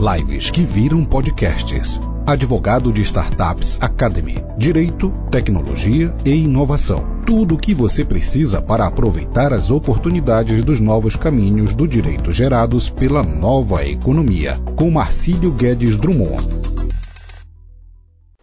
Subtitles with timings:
[0.00, 2.00] Lives que viram podcasts.
[2.26, 4.42] Advogado de Startups Academy.
[4.56, 7.20] Direito, tecnologia e inovação.
[7.26, 12.88] Tudo o que você precisa para aproveitar as oportunidades dos novos caminhos do direito gerados
[12.88, 14.54] pela nova economia.
[14.74, 16.48] Com Marcílio Guedes Drummond.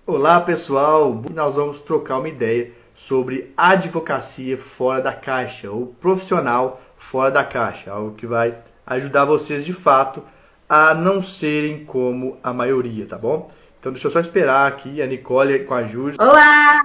[0.05, 7.31] Olá pessoal, nós vamos trocar uma ideia sobre advocacia fora da caixa, ou profissional fora
[7.31, 8.55] da caixa, algo que vai
[8.85, 10.21] ajudar vocês de fato
[10.69, 13.47] a não serem como a maioria, tá bom?
[13.79, 16.17] Então deixa eu só esperar aqui a Nicole com a Júlia.
[16.19, 16.83] Olá!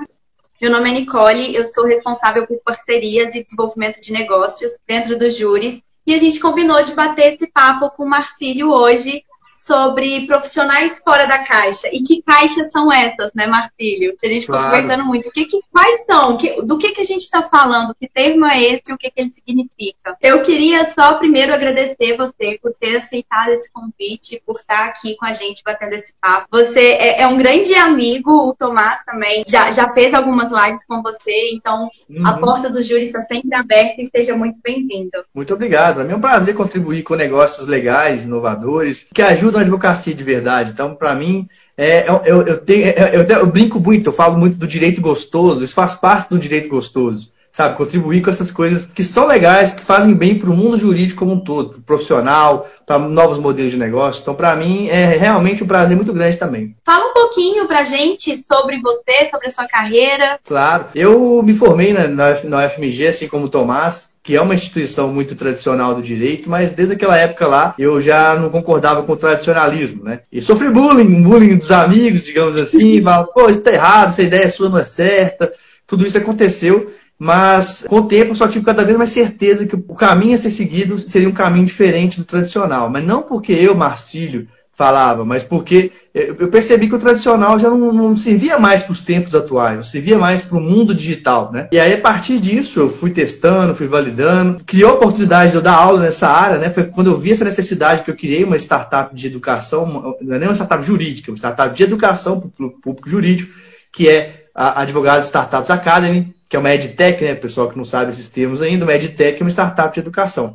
[0.61, 5.29] Meu nome é Nicole, eu sou responsável por parcerias e desenvolvimento de negócios dentro do
[5.29, 5.83] Júris.
[6.07, 9.25] E a gente combinou de bater esse papo com o Marcílio hoje
[9.67, 11.89] sobre profissionais fora da caixa.
[11.93, 14.17] E que caixas são essas, né, Marcílio?
[14.23, 14.71] A gente ficou claro.
[14.71, 15.29] conversando muito.
[15.29, 16.37] O que, que, quais são?
[16.65, 17.95] do que, que a gente está falando?
[17.99, 20.17] Que termo é esse e o que, que ele significa?
[20.21, 25.27] Eu queria só primeiro agradecer você por ter aceitado esse convite, por estar aqui com
[25.27, 26.47] a gente batendo esse papo.
[26.51, 31.03] Você é, é um grande amigo, o Tomás também já, já fez algumas lives com
[31.03, 32.27] você, então uhum.
[32.27, 35.25] a porta do júri está sempre aberta e seja muito bem-vindo.
[35.35, 36.01] Muito obrigado.
[36.01, 40.73] É um prazer contribuir com negócios legais, inovadores, que ajudam da advocacia de verdade.
[40.73, 44.67] Então, para mim, é, eu, eu, tenho, eu, eu, brinco muito, eu falo muito do
[44.67, 47.33] direito gostoso, isso faz parte do direito gostoso.
[47.53, 51.19] Sabe, contribuir com essas coisas que são legais, que fazem bem para o mundo jurídico
[51.19, 54.23] como um todo, para o profissional, para novos modelos de negócio.
[54.23, 56.75] Então, para mim, é realmente um prazer muito grande também.
[56.83, 60.41] Fala um pouquinho para gente sobre você, sobre a sua carreira.
[60.49, 64.55] Claro, eu me formei na, na, na UFMG, assim como o Tomás, que é uma
[64.55, 69.13] instituição muito tradicional do direito, mas desde aquela época lá eu já não concordava com
[69.13, 70.21] o tradicionalismo, né?
[70.31, 74.49] E sofri bullying, bullying dos amigos, digamos assim, falava, pô, isso tá errado, essa ideia
[74.49, 75.53] sua não é certa.
[75.87, 76.91] Tudo isso aconteceu,
[77.23, 80.39] mas com o tempo eu só tive cada vez mais certeza que o caminho a
[80.39, 82.91] ser seguido seria um caminho diferente do tradicional.
[82.91, 87.93] Mas não porque eu, Marcílio, falava, mas porque eu percebi que o tradicional já não,
[87.93, 91.69] não servia mais para os tempos atuais, não servia mais para o mundo digital, né?
[91.71, 95.63] E aí, a partir disso, eu fui testando, fui validando, criou a oportunidade de eu
[95.63, 96.71] dar aula nessa área, né?
[96.71, 100.41] Foi quando eu vi essa necessidade que eu criei uma startup de educação, não é
[100.41, 103.53] nem uma startup jurídica, uma startup de educação para o público jurídico,
[103.93, 107.35] que é a Advogado Startups Academy, que é uma EdTech, né?
[107.35, 110.55] Pessoal que não sabe esses termos ainda, uma EdTech é uma startup de educação.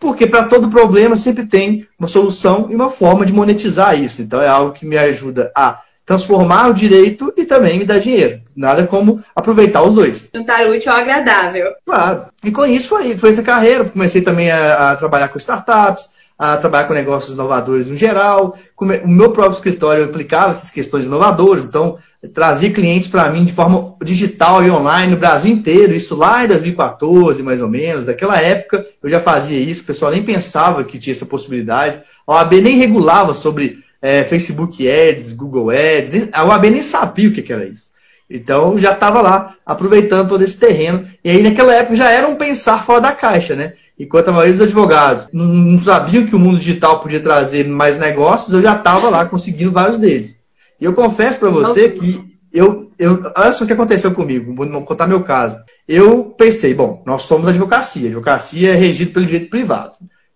[0.00, 4.22] Porque para todo problema sempre tem uma solução e uma forma de monetizar isso.
[4.22, 8.40] Então é algo que me ajuda a transformar o direito e também me dar dinheiro.
[8.56, 10.28] Nada como aproveitar os dois.
[10.34, 11.74] Juntar útil ao agradável.
[11.84, 12.24] Claro.
[12.42, 13.84] E com isso foi, foi essa carreira.
[13.84, 18.58] Comecei também a, a trabalhar com startups, a trabalhar com negócios inovadores no geral.
[18.78, 21.98] O meu próprio escritório aplicava essas questões inovadoras, então
[22.34, 26.48] trazia clientes para mim de forma digital e online no Brasil inteiro, isso lá em
[26.48, 28.06] 2014, mais ou menos.
[28.06, 32.02] Daquela época eu já fazia isso, o pessoal nem pensava que tinha essa possibilidade.
[32.26, 37.32] A OAB nem regulava sobre é, Facebook Ads, Google Ads, a OAB nem sabia o
[37.32, 37.95] que era isso.
[38.28, 41.04] Então já estava lá aproveitando todo esse terreno.
[41.24, 43.74] E aí naquela época já era um pensar fora da caixa, né?
[43.98, 48.52] Enquanto a maioria dos advogados não sabiam que o mundo digital podia trazer mais negócios,
[48.52, 50.38] eu já estava lá conseguindo vários deles.
[50.78, 54.82] E eu confesso para você que eu, eu, olha só o que aconteceu comigo, vou
[54.82, 55.58] contar meu caso.
[55.86, 59.92] Eu pensei, bom, nós somos advocacia, a advocacia é regida pelo direito privado.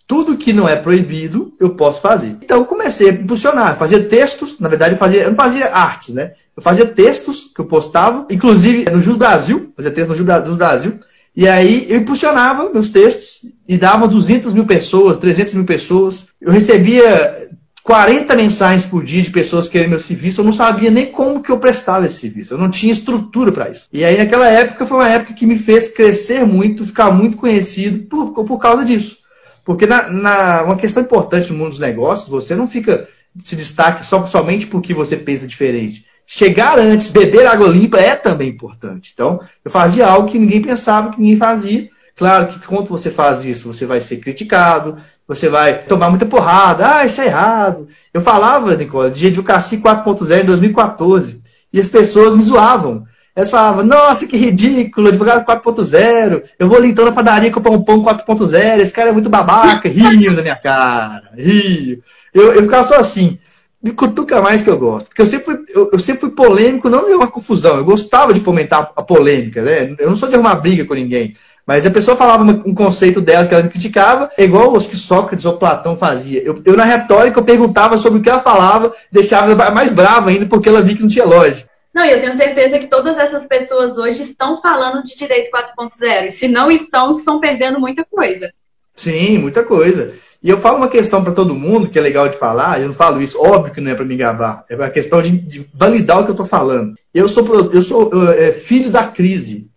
[0.07, 2.37] Tudo que não é proibido, eu posso fazer.
[2.43, 6.15] Então, eu comecei a impulsionar, fazia textos, na verdade, eu, fazia, eu não fazia artes,
[6.15, 6.33] né?
[6.61, 11.01] Eu fazia textos que eu postava, inclusive no Jus Brasil, fazia texto no Jus Brasil,
[11.35, 16.29] e aí eu impulsionava meus textos e dava 200 mil pessoas, 300 mil pessoas.
[16.39, 17.49] Eu recebia
[17.83, 20.43] 40 mensagens por dia de pessoas querendo meu serviço.
[20.43, 22.53] Eu não sabia nem como que eu prestava esse serviço.
[22.53, 23.89] Eu não tinha estrutura para isso.
[23.91, 28.07] E aí naquela época foi uma época que me fez crescer muito, ficar muito conhecido
[28.07, 29.17] por, por causa disso.
[29.65, 34.03] Porque na, na, uma questão importante no mundo dos negócios, você não fica se destaca
[34.03, 39.11] só, somente porque você pensa diferente chegar antes, beber água limpa é também importante.
[39.13, 41.89] Então, eu fazia algo que ninguém pensava, que ninguém fazia.
[42.17, 46.97] Claro que quando você faz isso, você vai ser criticado, você vai tomar muita porrada.
[46.97, 47.89] Ah, isso é errado.
[48.13, 51.43] Eu falava, Nicole, de Educacia 4.0 em 2014.
[51.73, 53.05] E as pessoas me zoavam.
[53.35, 57.83] Elas falavam, nossa, que ridículo, advogado 4.0, eu vou ali então na padaria comprar um
[57.83, 62.03] pão 4.0, esse cara é muito babaca, rio da minha cara, rio.
[62.35, 63.39] Eu, eu ficava só assim
[63.83, 65.09] me cutuca mais que eu gosto.
[65.09, 67.77] Porque eu sempre fui, eu, eu, sempre fui polêmico, não de uma confusão.
[67.77, 69.95] Eu gostava de fomentar a polêmica, né?
[69.99, 71.35] Eu não sou de arrumar briga com ninguém.
[71.67, 74.97] Mas a pessoa falava um conceito dela que ela me criticava, é igual os que
[74.97, 76.43] Sócrates ou Platão fazia.
[76.43, 80.31] Eu, eu, na retórica, eu perguntava sobre o que ela falava, deixava ela mais brava
[80.31, 81.71] ainda, porque ela via que não tinha lógica.
[81.95, 86.27] Não, e eu tenho certeza que todas essas pessoas hoje estão falando de direito 4.0.
[86.27, 88.53] E se não estão, estão perdendo muita coisa.
[88.95, 90.15] Sim, muita coisa.
[90.43, 92.95] E eu falo uma questão para todo mundo que é legal de falar, eu não
[92.95, 96.21] falo isso, óbvio que não é para me gabar, é a questão de, de, validar
[96.21, 96.95] o que eu estou falando.
[97.13, 99.69] Eu sou, eu sou é, filho da crise.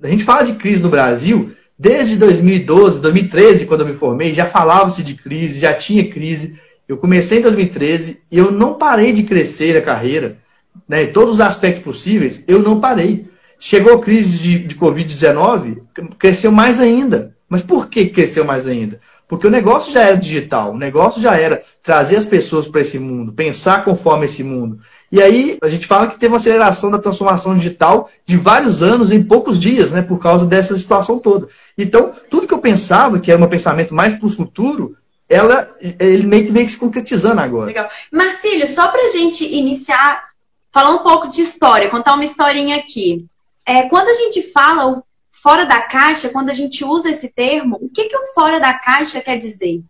[0.00, 4.46] A gente fala de crise no Brasil desde 2012, 2013, quando eu me formei, já
[4.46, 6.60] falava-se de crise, já tinha crise.
[6.86, 10.38] Eu comecei em 2013 e eu não parei de crescer a carreira,
[10.88, 13.26] né, todos os aspectos possíveis, eu não parei.
[13.58, 15.82] Chegou a crise de, de Covid-19,
[16.18, 17.33] cresceu mais ainda.
[17.54, 18.98] Mas por que cresceu mais ainda?
[19.28, 22.98] Porque o negócio já era digital, o negócio já era trazer as pessoas para esse
[22.98, 24.80] mundo, pensar conforme esse mundo.
[25.12, 29.12] E aí a gente fala que teve uma aceleração da transformação digital de vários anos
[29.12, 31.46] em poucos dias, né, por causa dessa situação toda.
[31.78, 34.96] Então, tudo que eu pensava, que era um pensamento mais para o futuro,
[35.28, 37.66] ela, ele meio que vem se concretizando agora.
[37.66, 37.88] Legal.
[38.10, 40.24] Marcílio, só para a gente iniciar,
[40.72, 43.24] falar um pouco de história, contar uma historinha aqui.
[43.64, 45.04] É, quando a gente fala o
[45.44, 48.72] fora da caixa, quando a gente usa esse termo, o que, que o fora da
[48.72, 49.82] caixa quer dizer?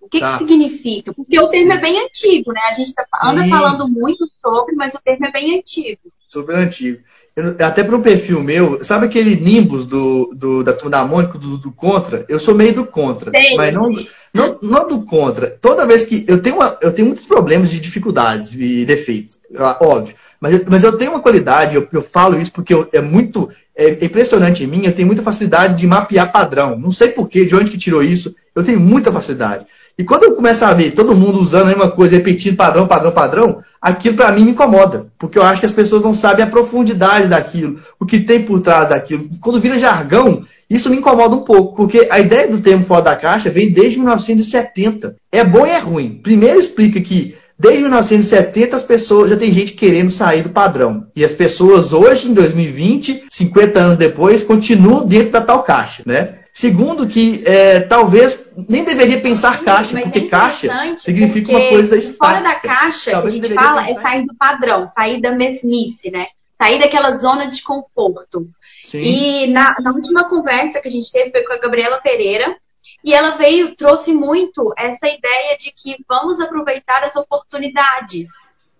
[0.00, 0.32] O que, tá.
[0.32, 1.14] que significa?
[1.14, 2.62] Porque o termo é bem antigo, né?
[2.68, 3.48] A gente tá, anda Sim.
[3.48, 6.00] falando muito sobre, mas o termo é bem antigo.
[6.28, 6.98] Super antigo.
[7.34, 11.38] Eu, até para um perfil meu, sabe aquele Nimbus do, do da turma da Mônica,
[11.38, 12.24] do, do, Contra?
[12.28, 13.30] Eu sou meio do Contra.
[13.30, 13.56] Sim.
[13.56, 13.94] Mas não,
[14.34, 15.56] não, não do Contra.
[15.60, 16.24] Toda vez que.
[16.26, 19.38] Eu tenho, uma, eu tenho muitos problemas de dificuldades e defeitos,
[19.80, 20.16] óbvio.
[20.40, 23.48] Mas, mas eu tenho uma qualidade, eu, eu falo isso porque eu, é muito
[23.78, 26.76] é impressionante em mim, eu tenho muita facilidade de mapear padrão.
[26.76, 29.64] Não sei porquê, de onde que tirou isso, eu tenho muita facilidade.
[29.98, 33.10] E quando eu começo a ver todo mundo usando a mesma coisa, repetindo padrão, padrão,
[33.10, 35.08] padrão, aquilo para mim me incomoda.
[35.18, 38.60] Porque eu acho que as pessoas não sabem a profundidade daquilo, o que tem por
[38.60, 39.28] trás daquilo.
[39.40, 43.16] Quando vira jargão, isso me incomoda um pouco, porque a ideia do termo fora da
[43.16, 45.16] caixa vem desde 1970.
[45.32, 46.20] É bom e é ruim.
[46.22, 51.08] Primeiro explica que Desde 1970, as pessoas já tem gente querendo sair do padrão.
[51.16, 56.34] E as pessoas hoje, em 2020, 50 anos depois, continuam dentro da tal caixa, né?
[56.58, 61.96] Segundo, que é, talvez nem deveria pensar caixa, Mas porque é caixa significa uma coisa
[61.96, 62.26] estática.
[62.26, 66.10] Fora da caixa, talvez que a gente fala, é sair do padrão, sair da mesmice,
[66.10, 66.26] né?
[66.60, 68.48] Sair daquela zona de conforto.
[68.82, 68.98] Sim.
[68.98, 72.56] E na, na última conversa que a gente teve foi com a Gabriela Pereira,
[73.04, 78.26] e ela veio, trouxe muito essa ideia de que vamos aproveitar as oportunidades.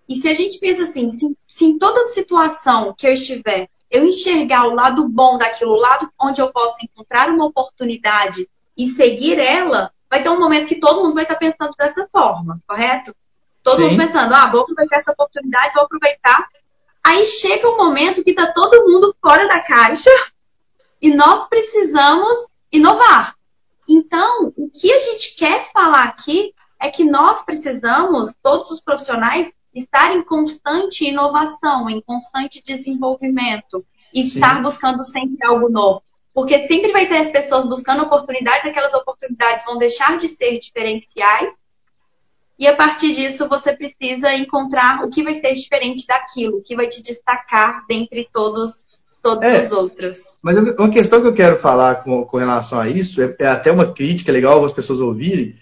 [0.09, 4.05] E se a gente pensa assim, se, se em toda situação que eu estiver eu
[4.05, 8.47] enxergar o lado bom daquilo, o lado onde eu posso encontrar uma oportunidade
[8.77, 12.59] e seguir ela, vai ter um momento que todo mundo vai estar pensando dessa forma,
[12.67, 13.15] correto?
[13.63, 13.89] Todo Sim.
[13.89, 16.47] mundo pensando, ah, vou aproveitar essa oportunidade, vou aproveitar.
[17.03, 20.11] Aí chega um momento que está todo mundo fora da caixa
[21.01, 22.37] e nós precisamos
[22.71, 23.35] inovar.
[23.87, 29.51] Então, o que a gente quer falar aqui é que nós precisamos, todos os profissionais,
[29.79, 34.35] estar em constante inovação, em constante desenvolvimento e Sim.
[34.35, 36.03] estar buscando sempre algo novo.
[36.33, 41.49] Porque sempre vai ter as pessoas buscando oportunidades, aquelas oportunidades vão deixar de ser diferenciais.
[42.57, 46.75] E a partir disso, você precisa encontrar o que vai ser diferente daquilo, o que
[46.75, 48.85] vai te destacar dentre todos
[49.21, 50.33] todos é, os outros.
[50.41, 53.71] Mas uma questão que eu quero falar com, com relação a isso, é, é até
[53.71, 55.55] uma crítica legal as pessoas ouvirem,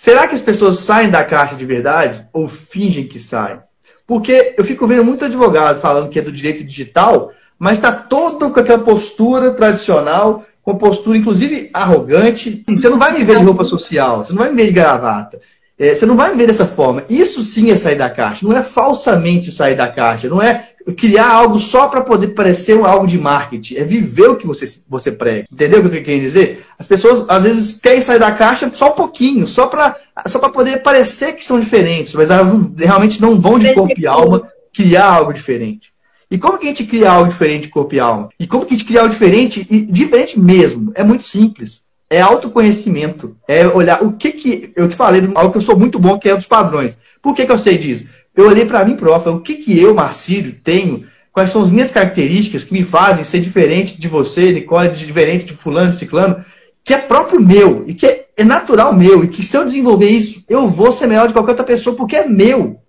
[0.00, 3.60] Será que as pessoas saem da caixa de verdade ou fingem que saem?
[4.06, 8.50] Porque eu fico vendo muito advogado falando que é do direito digital, mas está todo
[8.50, 12.64] com aquela postura tradicional, com postura inclusive arrogante.
[12.66, 15.38] Você não vai me ver de roupa social, você não vai me ver de gravata.
[15.80, 17.02] É, você não vai ver dessa forma.
[17.08, 18.46] Isso sim é sair da caixa.
[18.46, 20.28] Não é falsamente sair da caixa.
[20.28, 23.76] Não é criar algo só para poder parecer algo de marketing.
[23.76, 25.46] É viver o que você, você prega.
[25.50, 26.66] Entendeu o que eu querendo dizer?
[26.78, 29.96] As pessoas às vezes querem sair da caixa só um pouquinho, só para
[30.26, 34.06] só poder parecer que são diferentes, mas elas não, realmente não vão de corpo e
[34.06, 35.94] alma criar algo diferente.
[36.30, 38.28] E como que a gente cria algo diferente de corpo e alma?
[38.38, 40.92] E como que a gente cria algo diferente e diferente mesmo?
[40.94, 41.82] É muito simples.
[42.10, 43.36] É autoconhecimento.
[43.46, 44.72] É olhar o que que.
[44.74, 46.98] Eu te falei algo que eu sou muito bom, que é dos padrões.
[47.22, 48.08] Por que, que eu sei disso?
[48.34, 51.90] eu olhei para mim próprio, o que, que eu, Marcílio, tenho, quais são as minhas
[51.90, 56.44] características que me fazem ser diferente de você, Nicole, diferente de fulano, de ciclano,
[56.84, 60.08] que é próprio meu, e que é, é natural meu, e que se eu desenvolver
[60.08, 62.80] isso, eu vou ser melhor de qualquer outra pessoa, porque é meu.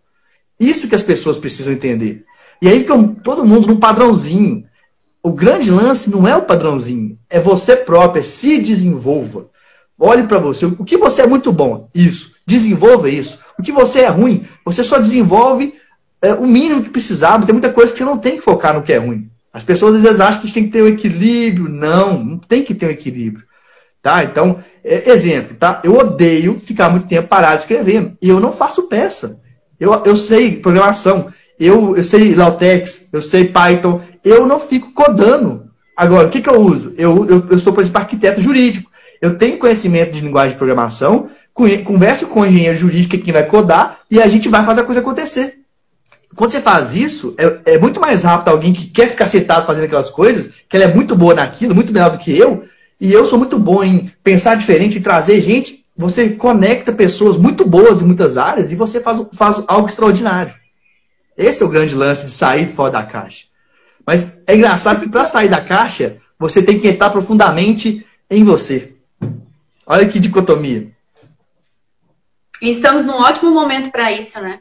[0.59, 2.23] Isso que as pessoas precisam entender.
[2.61, 4.63] E aí fica todo mundo num padrãozinho.
[5.23, 9.49] O grande lance não é o padrãozinho, é você próprio, é se desenvolva.
[9.99, 10.65] Olhe para você.
[10.65, 11.87] O que você é muito bom?
[11.93, 12.31] Isso.
[12.45, 13.37] Desenvolva isso.
[13.57, 15.75] O que você é ruim, você só desenvolve
[16.23, 17.39] é, o mínimo que precisar.
[17.45, 19.29] Tem muita coisa que você não tem que focar no que é ruim.
[19.53, 21.69] As pessoas às vezes acham que tem que ter um equilíbrio.
[21.69, 23.45] Não, não tem que ter um equilíbrio.
[24.01, 24.23] Tá?
[24.23, 25.79] Então, é, exemplo, tá?
[25.83, 28.17] Eu odeio ficar muito tempo parado escrevendo.
[28.19, 29.39] E eu não faço peça.
[29.79, 31.31] Eu, eu sei programação,
[31.65, 35.69] eu, eu sei Lautex, eu sei Python, eu não fico codando.
[35.95, 36.93] Agora, o que, que eu uso?
[36.97, 38.89] Eu, eu, eu sou, por exemplo, arquiteto jurídico.
[39.21, 43.99] Eu tenho conhecimento de linguagem de programação, converse com o engenheiro jurídico que vai codar
[44.09, 45.59] e a gente vai fazer a coisa acontecer.
[46.35, 49.83] Quando você faz isso, é, é, muito mais rápido alguém que quer ficar sentado fazendo
[49.83, 52.63] aquelas coisas, que ela é muito boa naquilo, muito melhor do que eu,
[52.99, 55.85] e eu sou muito bom em pensar diferente e trazer gente.
[55.95, 60.53] Você conecta pessoas muito boas em muitas áreas e você faz, faz algo extraordinário.
[61.37, 63.45] Esse é o grande lance de sair fora da caixa.
[64.05, 68.93] Mas é engraçado que para sair da caixa, você tem que entrar profundamente em você.
[69.85, 70.89] Olha que dicotomia.
[72.61, 74.59] E estamos num ótimo momento para isso, né?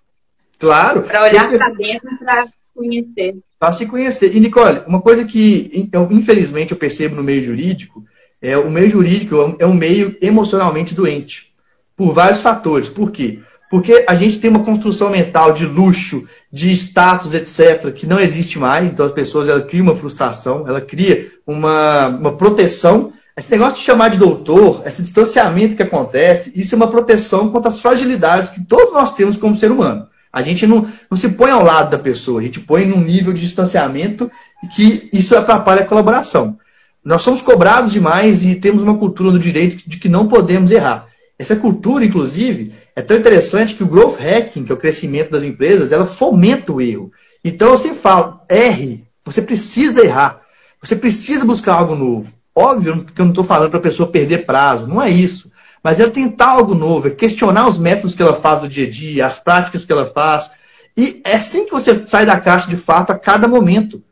[0.59, 1.03] Claro.
[1.03, 3.39] Para olhar para dentro para conhecer.
[3.59, 4.35] Para se conhecer.
[4.35, 8.05] E, Nicole, uma coisa que, eu, infelizmente, eu percebo no meio jurídico,
[8.41, 11.53] é o meio jurídico é um meio emocionalmente doente.
[11.95, 12.89] Por vários fatores.
[12.89, 13.41] Por quê?
[13.71, 18.59] Porque a gente tem uma construção mental de luxo, de status, etc., que não existe
[18.59, 18.93] mais.
[18.93, 23.83] Então, as pessoas ela cria uma frustração, ela cria uma, uma proteção esse negócio de
[23.83, 28.65] chamar de doutor, esse distanciamento que acontece, isso é uma proteção contra as fragilidades que
[28.67, 30.07] todos nós temos como ser humano.
[30.31, 33.33] A gente não, não se põe ao lado da pessoa, a gente põe num nível
[33.33, 34.31] de distanciamento
[34.75, 36.59] que isso atrapalha a colaboração.
[37.03, 41.07] Nós somos cobrados demais e temos uma cultura do direito de que não podemos errar.
[41.41, 45.43] Essa cultura, inclusive, é tão interessante que o growth hacking, que é o crescimento das
[45.43, 47.11] empresas, ela fomenta o erro.
[47.43, 50.43] Então eu sempre falo, erre, você precisa errar,
[50.83, 52.35] você precisa buscar algo novo.
[52.55, 55.51] Óbvio que eu não estou falando para a pessoa perder prazo, não é isso.
[55.83, 58.91] Mas é tentar algo novo, é questionar os métodos que ela faz no dia a
[58.91, 60.51] dia, as práticas que ela faz.
[60.95, 64.03] E é assim que você sai da caixa de fato a cada momento.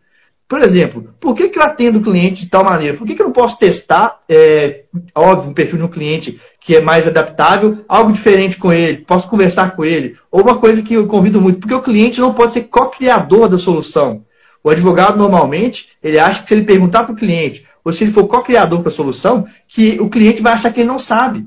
[0.48, 2.96] Por exemplo, por que, que eu atendo o cliente de tal maneira?
[2.96, 6.74] Por que, que eu não posso testar, é, óbvio, um perfil de um cliente que
[6.74, 10.16] é mais adaptável, algo diferente com ele, posso conversar com ele?
[10.30, 13.58] Ou uma coisa que eu convido muito, porque o cliente não pode ser co-criador da
[13.58, 14.24] solução.
[14.64, 18.10] O advogado, normalmente, ele acha que se ele perguntar para o cliente, ou se ele
[18.10, 21.46] for co-criador para a solução, que o cliente vai achar que ele não sabe.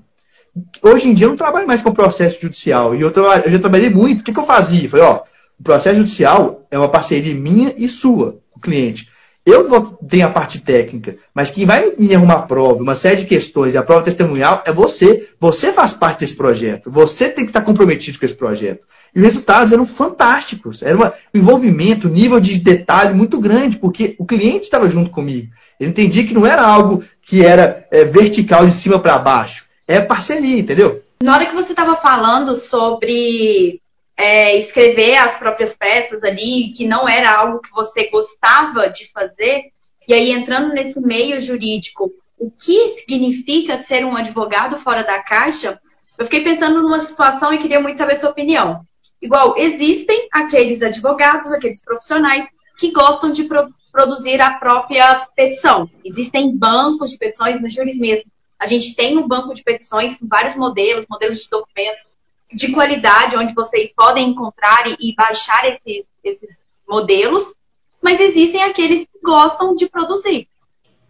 [0.80, 2.94] Hoje em dia eu não trabalho mais com processo judicial.
[2.94, 4.22] E eu, eu já trabalhei muito.
[4.22, 4.88] O que, que eu fazia?
[4.88, 5.22] Falei, ó,
[5.60, 9.08] o processo judicial é uma parceria minha e sua, o cliente.
[9.44, 13.22] Eu vou ter a parte técnica, mas quem vai me arrumar a prova, uma série
[13.22, 15.30] de questões e a prova testemunhal é você.
[15.40, 16.92] Você faz parte desse projeto.
[16.92, 18.86] Você tem que estar comprometido com esse projeto.
[19.16, 20.84] E os resultados eram fantásticos.
[20.84, 25.50] Era um envolvimento, um nível de detalhe muito grande, porque o cliente estava junto comigo.
[25.80, 29.66] Ele entendia que não era algo que era é, vertical de cima para baixo.
[29.88, 31.02] É parceria, entendeu?
[31.24, 33.82] Na hora que você estava falando sobre
[34.22, 39.64] é, escrever as próprias peças ali, que não era algo que você gostava de fazer,
[40.08, 45.82] e aí entrando nesse meio jurídico, o que significa ser um advogado fora da caixa?
[46.18, 48.86] Eu fiquei pensando numa situação e queria muito saber sua opinião.
[49.20, 52.48] Igual, existem aqueles advogados, aqueles profissionais
[52.78, 55.90] que gostam de pro produzir a própria petição.
[56.06, 58.32] Existem bancos de petições nos júris mesmo.
[58.58, 62.06] A gente tem um banco de petições com vários modelos, modelos de documentos,
[62.54, 67.54] de qualidade, onde vocês podem encontrar e, baixar esses, esses modelos,
[68.02, 70.48] mas existem aqueles que gostam de produzir.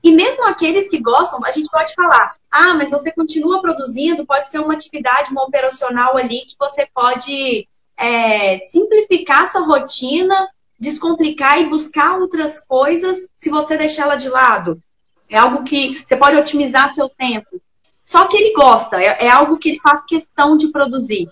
[0.03, 4.49] E mesmo aqueles que gostam, a gente pode falar, ah, mas você continua produzindo, pode
[4.49, 7.67] ser uma atividade, uma operacional ali que você pode
[7.97, 14.81] é, simplificar sua rotina, descomplicar e buscar outras coisas se você deixá-la de lado.
[15.29, 17.61] É algo que você pode otimizar seu tempo.
[18.03, 21.27] Só que ele gosta, é, é algo que ele faz questão de produzir.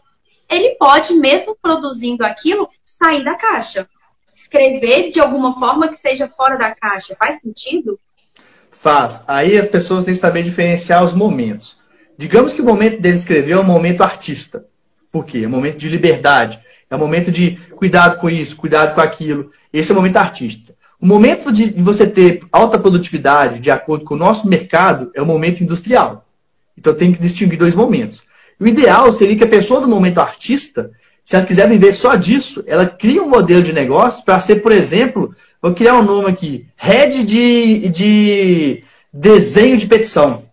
[0.50, 3.88] Ele pode, mesmo produzindo aquilo, sair da caixa.
[4.34, 7.16] Escrever de alguma forma que seja fora da caixa.
[7.20, 8.00] Faz sentido?
[8.72, 9.22] Faz.
[9.28, 11.80] Aí as pessoas têm que saber diferenciar os momentos.
[12.18, 14.66] Digamos que o momento dele escrever é um momento artista.
[15.12, 15.42] Por quê?
[15.44, 16.60] É um momento de liberdade.
[16.90, 19.52] É um momento de cuidado com isso, cuidado com aquilo.
[19.72, 20.74] Esse é o momento artista.
[21.00, 25.26] O momento de você ter alta produtividade, de acordo com o nosso mercado, é o
[25.26, 26.26] momento industrial.
[26.80, 28.24] Então tem que distinguir dois momentos.
[28.60, 30.92] O ideal seria que a pessoa do momento artista,
[31.24, 34.72] se ela quiser viver só disso, ela cria um modelo de negócio para ser, por
[34.72, 38.84] exemplo, vou criar um nome aqui, head de, de
[39.14, 40.44] desenho de petição.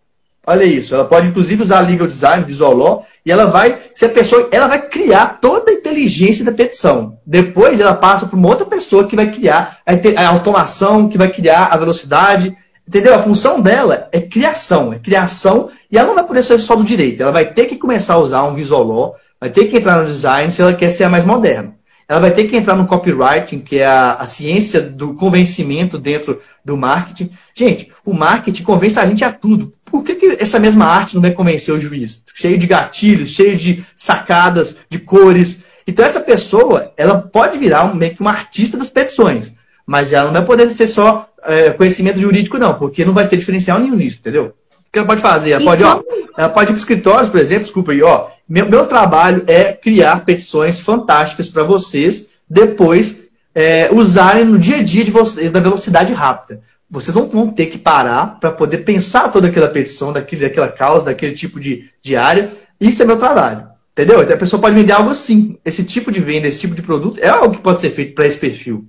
[0.48, 4.08] Olha isso, ela pode inclusive usar legal design, visual law, e ela vai, se a
[4.08, 7.18] pessoa, ela vai criar toda a inteligência da petição.
[7.26, 11.66] Depois ela passa para uma outra pessoa que vai criar a automação, que vai criar
[11.66, 12.56] a velocidade,
[12.86, 13.14] Entendeu?
[13.14, 16.84] A função dela é criação, é criação, e ela não vai poder ser só do
[16.84, 17.20] direito.
[17.20, 20.06] Ela vai ter que começar a usar um visual law, vai ter que entrar no
[20.06, 21.74] design se ela quer ser a mais moderna.
[22.08, 26.40] Ela vai ter que entrar no copywriting, que é a, a ciência do convencimento dentro
[26.64, 27.30] do marketing.
[27.52, 29.72] Gente, o marketing convence a gente a tudo.
[29.84, 32.22] Por que, que essa mesma arte não vai convencer o juiz?
[32.32, 35.64] Cheio de gatilhos, cheio de sacadas, de cores.
[35.84, 39.54] Então essa pessoa, ela pode virar um, meio que uma artista das petições.
[39.84, 43.36] Mas ela não vai poder ser só é, conhecimento jurídico, não, porque não vai ter
[43.36, 44.54] diferencial nenhum nisso, entendeu?
[44.72, 45.50] O que ela pode fazer?
[45.50, 46.02] Ela pode, ó,
[46.36, 48.28] Ela pode ir para escritórios, por exemplo, desculpa aí, ó.
[48.48, 53.24] Meu, meu trabalho é criar petições fantásticas para vocês depois
[53.54, 56.60] é, usarem no dia a dia de vocês da velocidade rápida.
[56.88, 61.06] Vocês não vão ter que parar para poder pensar toda aquela petição, daquele, daquela causa,
[61.06, 62.50] daquele tipo de, de área.
[62.80, 63.66] Isso é meu trabalho.
[63.92, 64.22] Entendeu?
[64.22, 65.58] Então a pessoa pode vender algo assim.
[65.64, 68.26] Esse tipo de venda, esse tipo de produto é algo que pode ser feito para
[68.26, 68.86] esse perfil.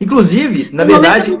[0.00, 1.36] Inclusive, na verdade.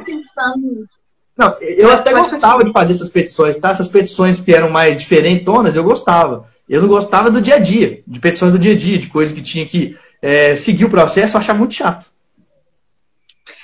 [1.40, 3.70] Não, eu até gostava de fazer essas petições, tá?
[3.70, 6.46] Essas petições que eram mais diferentonas, eu gostava.
[6.68, 9.34] Eu não gostava do dia a dia, de petições do dia a dia, de coisas
[9.34, 12.06] que tinha que é, seguir o processo, eu achava muito chato.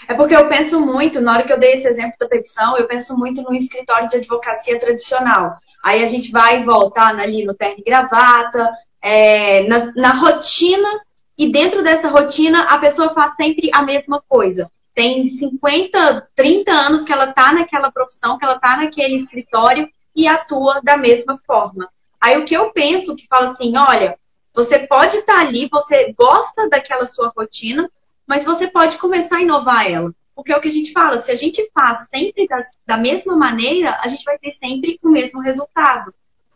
[0.08, 2.86] É porque eu penso muito, na hora que eu dei esse exemplo da petição, eu
[2.86, 5.58] penso muito no escritório de advocacia tradicional.
[5.84, 8.70] Aí a gente vai e volta ali no terno e gravata,
[9.02, 10.88] é, na, na rotina,
[11.36, 17.04] e dentro dessa rotina a pessoa faz sempre a mesma coisa tem 50, 30 anos
[17.04, 21.90] que ela está naquela profissão, que ela está naquele escritório e atua da mesma forma.
[22.18, 24.18] Aí o que eu penso que fala assim, olha,
[24.54, 27.90] você pode estar tá ali, você gosta daquela sua rotina,
[28.26, 30.14] mas você pode começar a inovar ela.
[30.34, 33.36] Porque é o que a gente fala, se a gente faz sempre das, da mesma
[33.36, 36.12] maneira, a gente vai ter sempre o mesmo resultado.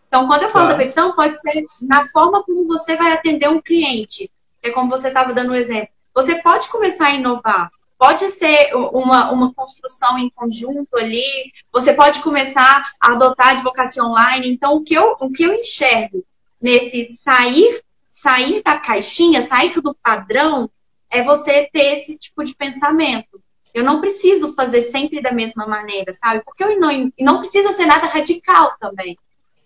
[0.09, 0.79] Então, quando eu falo claro.
[0.79, 4.31] da petição, pode ser na forma como você vai atender um cliente.
[4.63, 5.91] É como você estava dando o um exemplo.
[6.15, 7.71] Você pode começar a inovar.
[8.01, 14.03] Pode ser uma, uma construção em conjunto ali, você pode começar a adotar a advocacia
[14.03, 14.51] online.
[14.51, 16.25] Então, o que eu, o que eu enxergo
[16.59, 20.71] nesse sair, sair da caixinha, sair do padrão,
[21.11, 23.39] é você ter esse tipo de pensamento.
[23.75, 26.43] Eu não preciso fazer sempre da mesma maneira, sabe?
[26.43, 29.19] Porque eu não, e não precisa ser nada radical também.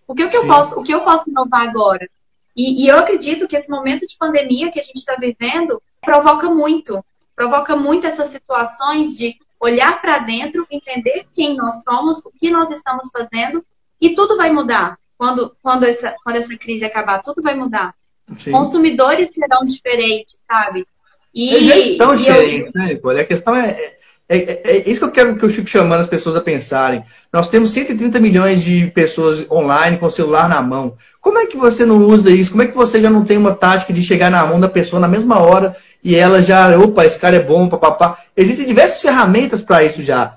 [0.08, 2.10] Porque o que, eu posso, o que eu posso inovar agora?
[2.56, 6.50] E, e eu acredito que esse momento de pandemia que a gente está vivendo provoca
[6.50, 7.00] muito
[7.34, 12.70] provoca muito essas situações de olhar para dentro, entender quem nós somos, o que nós
[12.70, 13.64] estamos fazendo,
[14.00, 14.98] e tudo vai mudar.
[15.16, 17.94] Quando, quando, essa, quando essa crise acabar, tudo vai mudar.
[18.36, 18.52] Sim.
[18.52, 20.86] Consumidores serão diferentes, sabe?
[21.34, 23.12] E, Eles estão diferentes, eu...
[23.14, 23.96] né, A questão é,
[24.28, 27.04] é, é, é, isso que eu quero que eu fico chamando as pessoas a pensarem.
[27.32, 30.94] Nós temos 130 milhões de pessoas online com o celular na mão.
[31.20, 32.50] Como é que você não usa isso?
[32.50, 34.98] Como é que você já não tem uma tática de chegar na mão da pessoa
[34.98, 38.18] na mesma hora e ela já, opa, esse cara é bom, papapá.
[38.36, 40.36] Existem diversas ferramentas para isso já.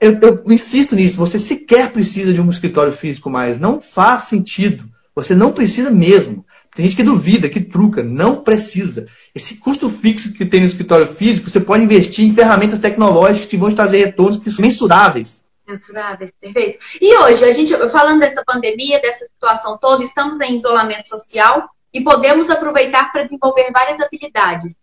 [0.00, 3.60] Eu, eu, insisto nisso, você sequer precisa de um escritório físico mais.
[3.60, 4.84] Não faz sentido.
[5.14, 6.44] Você não precisa mesmo.
[6.74, 8.02] Tem gente que duvida, que truca.
[8.02, 9.06] Não precisa.
[9.34, 13.56] Esse custo fixo que tem no escritório físico, você pode investir em ferramentas tecnológicas que
[13.56, 15.42] vão te trazer retornos mensuráveis.
[15.66, 16.78] Mensuráveis, perfeito.
[17.00, 22.02] E hoje, a gente, falando dessa pandemia, dessa situação toda, estamos em isolamento social e
[22.02, 24.74] podemos aproveitar para desenvolver várias habilidades.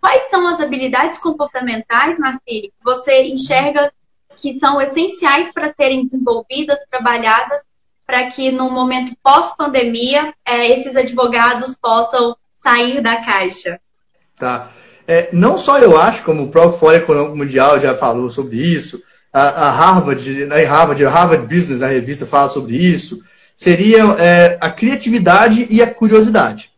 [0.00, 3.92] Quais são as habilidades comportamentais, Marcílio, que você enxerga
[4.36, 7.62] que são essenciais para serem desenvolvidas, trabalhadas,
[8.06, 13.80] para que no momento pós-pandemia é, esses advogados possam sair da caixa?
[14.36, 14.70] Tá.
[15.06, 19.02] É, não só eu acho, como o próprio Fórum Econômico Mundial já falou sobre isso,
[19.32, 23.22] a, a Harvard, a Harvard, a Harvard Business, a revista fala sobre isso,
[23.54, 26.70] seria é, a criatividade e a curiosidade.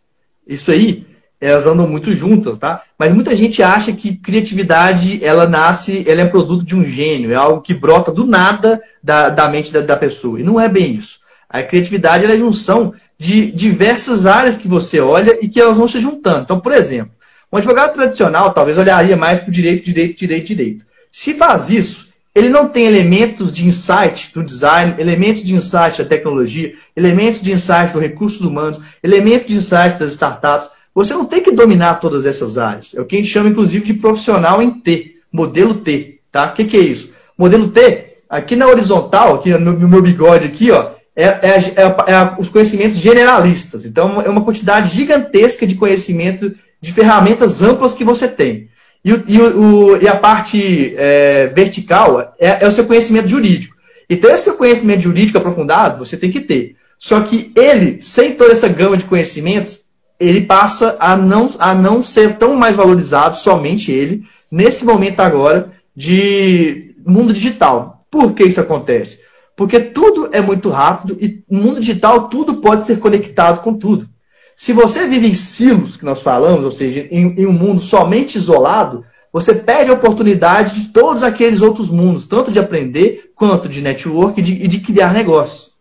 [0.47, 1.07] Isso aí
[1.41, 2.83] elas andam muito juntas, tá?
[2.99, 7.35] Mas muita gente acha que criatividade, ela nasce, ela é produto de um gênio, é
[7.35, 10.41] algo que brota do nada da, da mente da, da pessoa.
[10.41, 11.19] E não é bem isso.
[11.49, 15.87] A criatividade é a junção de diversas áreas que você olha e que elas vão
[15.87, 16.43] se juntando.
[16.43, 17.13] Então, por exemplo,
[17.53, 20.85] um advogado tradicional talvez olharia mais para o direito, direito, direito, direito.
[21.11, 26.05] Se faz isso, ele não tem elementos de insight do design, elementos de insight da
[26.05, 30.69] tecnologia, elementos de insight dos recursos humanos, elementos de insight das startups.
[30.97, 32.95] Você não tem que dominar todas essas áreas.
[32.95, 36.21] É o que a gente chama, inclusive, de profissional em T, modelo T.
[36.33, 36.47] Tá?
[36.47, 37.11] O que, que é isso?
[37.37, 42.37] Modelo T, aqui na horizontal, aqui no, meu bigode aqui, ó, é, é, é, é,
[42.39, 43.85] os conhecimentos generalistas.
[43.85, 48.71] Então, é uma quantidade gigantesca de conhecimento de ferramentas amplas que você tem.
[49.05, 53.77] E, e, o, e a parte é, vertical é, é, o seu conhecimento jurídico.
[54.09, 56.75] Então, esse seu conhecimento jurídico aprofundado, você tem que ter.
[56.99, 59.86] Só que ele, sem toda essa gama de conhecimentos,
[60.19, 65.73] ele passa a não, a não ser tão mais valorizado, somente ele, nesse momento agora
[65.95, 68.05] de mundo digital.
[68.11, 69.21] Por que isso acontece?
[69.57, 74.09] Porque tudo é muito rápido e no mundo digital tudo pode ser conectado com tudo.
[74.55, 78.37] Se você vive em silos, que nós falamos, ou seja, em, em um mundo somente
[78.37, 83.83] isolado, você perde a oportunidade de todos aqueles outros mundos, tanto de aprender quanto de
[83.83, 85.73] network e de, e de criar negócios.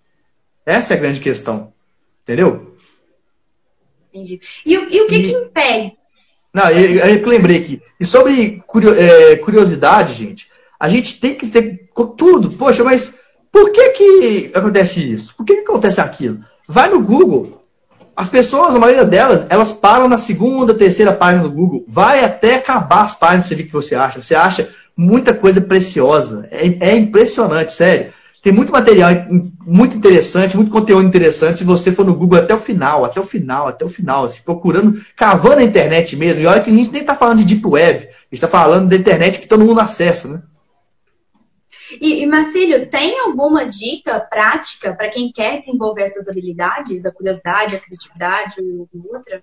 [0.65, 1.71] Essa é a grande questão.
[2.23, 2.74] Entendeu?
[4.15, 4.39] Entendi.
[4.65, 5.23] E, e o que, e...
[5.23, 5.93] que impede?
[6.53, 7.81] Não, eu, eu lembrei aqui.
[7.99, 8.63] E sobre
[8.97, 10.47] é, curiosidade, gente,
[10.79, 12.55] a gente tem que ter tudo.
[12.57, 13.19] Poxa, mas
[13.55, 15.33] Por que, que acontece isso?
[15.33, 16.39] Por que, que acontece aquilo?
[16.67, 17.61] Vai no Google.
[18.13, 21.85] As pessoas, a maioria delas, elas param na segunda, terceira página do Google.
[21.87, 24.21] Vai até acabar as páginas para você ver o que você acha.
[24.21, 26.45] Você acha muita coisa preciosa.
[26.51, 28.13] É, é impressionante, sério.
[28.45, 29.09] Tem muito material
[29.65, 33.23] muito interessante, muito conteúdo interessante se você for no Google até o final, até o
[33.23, 36.43] final, até o final, assim, procurando, cavando a internet mesmo.
[36.43, 38.87] E olha que a gente nem está falando de Deep Web, a gente está falando
[38.87, 40.43] da internet que todo mundo acessa, né?
[41.99, 47.75] E, e Marcílio, tem alguma dica prática para quem quer desenvolver essas habilidades, a curiosidade,
[47.75, 49.41] a criatividade ou outra?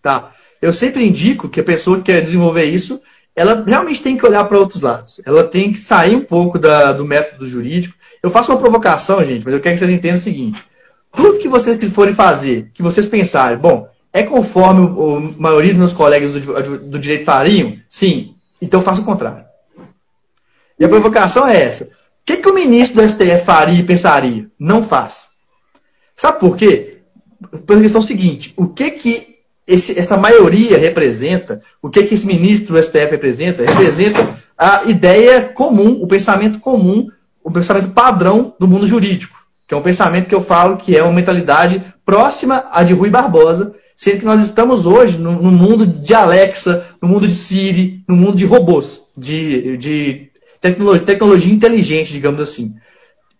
[0.00, 0.32] Tá.
[0.60, 3.02] Eu sempre indico que a pessoa que quer desenvolver isso
[3.34, 5.20] ela realmente tem que olhar para outros lados.
[5.24, 7.94] Ela tem que sair um pouco da, do método jurídico.
[8.22, 10.62] Eu faço uma provocação, gente, mas eu quero que vocês entendam o seguinte:
[11.10, 15.92] tudo que vocês forem fazer, que vocês pensarem, bom, é conforme a maioria dos meus
[15.92, 17.78] colegas do, do direito fariam?
[17.88, 18.34] Sim.
[18.60, 19.44] Então faça o contrário.
[20.78, 21.84] E a provocação é essa.
[21.84, 21.88] O
[22.24, 24.48] que, que o ministro do STF faria e pensaria?
[24.58, 25.26] Não faça.
[26.16, 26.98] Sabe por quê?
[27.66, 29.31] Pela questão seguinte: o que, que
[29.66, 33.64] esse, essa maioria representa, o que, que esse ministro do STF representa?
[33.64, 37.08] Representa a ideia comum, o pensamento comum,
[37.42, 41.02] o pensamento padrão do mundo jurídico, que é um pensamento que eu falo que é
[41.02, 45.86] uma mentalidade próxima à de Rui Barbosa, sendo que nós estamos hoje no, no mundo
[45.86, 52.12] de Alexa, no mundo de Siri, no mundo de robôs, de, de tecnologia, tecnologia inteligente,
[52.12, 52.74] digamos assim.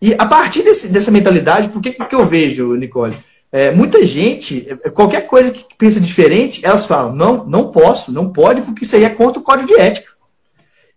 [0.01, 3.15] E a partir desse, dessa mentalidade, por que, que eu vejo, Nicole?
[3.53, 8.33] É, muita gente, é, qualquer coisa que pensa diferente, elas falam, não, não posso, não
[8.33, 10.11] pode, porque isso aí é contra o código de ética.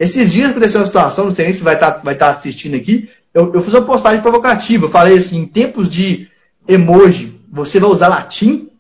[0.01, 2.75] Esses dias aconteceu uma situação, não sei nem se vai estar tá, vai tá assistindo
[2.75, 6.31] aqui, eu, eu fiz uma postagem provocativa, eu falei assim, em tempos de
[6.67, 8.71] emoji, você vai usar latim?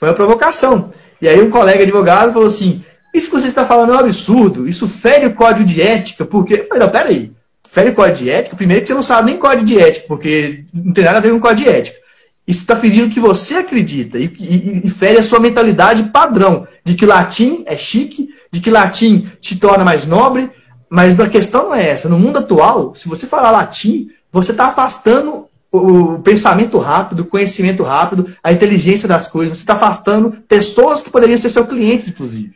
[0.00, 0.90] Foi uma provocação.
[1.22, 2.82] E aí um colega advogado falou assim,
[3.14, 6.54] isso que você está falando é um absurdo, isso fere o código de ética, porque...
[6.54, 7.32] Eu falei, não, peraí,
[7.68, 8.56] fere o código de ética?
[8.56, 11.30] Primeiro que você não sabe nem código de ética, porque não tem nada a ver
[11.30, 12.05] com código de ética.
[12.46, 16.66] Isso está ferindo o que você acredita e, e, e, fere a sua mentalidade padrão
[16.84, 20.48] de que latim é chique, de que latim te torna mais nobre,
[20.88, 22.08] mas a questão não é essa.
[22.08, 27.82] No mundo atual, se você falar latim, você está afastando o pensamento rápido, o conhecimento
[27.82, 29.58] rápido, a inteligência das coisas.
[29.58, 32.52] Você está afastando pessoas que poderiam ser seus clientes, inclusive.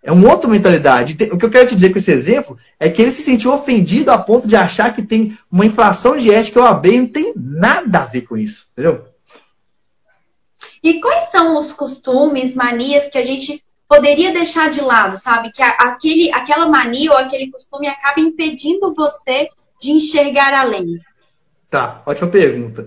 [0.00, 1.16] É uma outra mentalidade.
[1.32, 4.12] O que eu quero te dizer com esse exemplo é que ele se sentiu ofendido
[4.12, 7.32] a ponto de achar que tem uma inflação de ética que o AB não tem
[7.34, 8.66] nada a ver com isso.
[8.72, 9.13] Entendeu?
[10.84, 15.50] E quais são os costumes, manias que a gente poderia deixar de lado, sabe?
[15.50, 19.48] Que aquele, aquela mania ou aquele costume acaba impedindo você
[19.80, 21.00] de enxergar além.
[21.70, 22.86] Tá, ótima pergunta.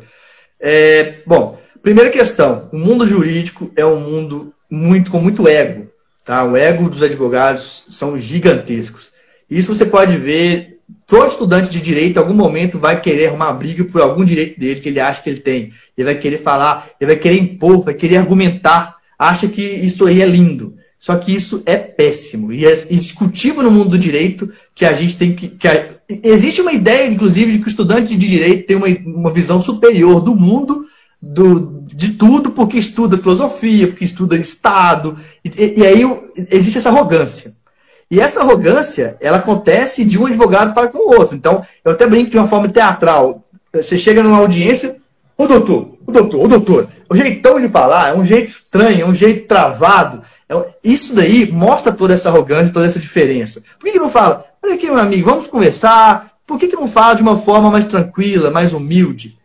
[0.60, 5.90] É, bom, primeira questão: o mundo jurídico é um mundo muito com muito ego.
[6.24, 6.44] Tá?
[6.44, 9.12] O ego dos advogados são gigantescos.
[9.50, 10.77] Isso você pode ver
[11.08, 14.82] todo estudante de direito, em algum momento, vai querer arrumar briga por algum direito dele
[14.82, 15.72] que ele acha que ele tem.
[15.98, 20.22] Ele vai querer falar, ele vai querer impor, vai querer argumentar, acha que isso aí
[20.22, 20.76] é lindo.
[21.00, 22.52] Só que isso é péssimo.
[22.52, 25.48] E é discutível no mundo do direito que a gente tem que.
[25.48, 29.32] que a, existe uma ideia, inclusive, de que o estudante de direito tem uma, uma
[29.32, 30.84] visão superior do mundo,
[31.22, 35.18] do, de tudo, porque estuda filosofia, porque estuda Estado.
[35.46, 36.04] E, e aí
[36.52, 37.56] existe essa arrogância.
[38.10, 41.36] E essa arrogância, ela acontece de um advogado para com o outro.
[41.36, 43.42] Então, eu até brinco de uma forma teatral.
[43.74, 44.98] Você chega numa audiência,
[45.38, 46.88] o doutor, o doutor, o doutor.
[47.10, 50.22] O jeitão de falar é um jeito estranho, é um jeito travado.
[50.50, 53.62] É isso daí mostra toda essa arrogância, toda essa diferença.
[53.78, 54.46] Por que, que não fala?
[54.64, 56.28] Olha aqui, meu amigo, vamos conversar.
[56.46, 59.37] Por que, que não fala de uma forma mais tranquila, mais humilde?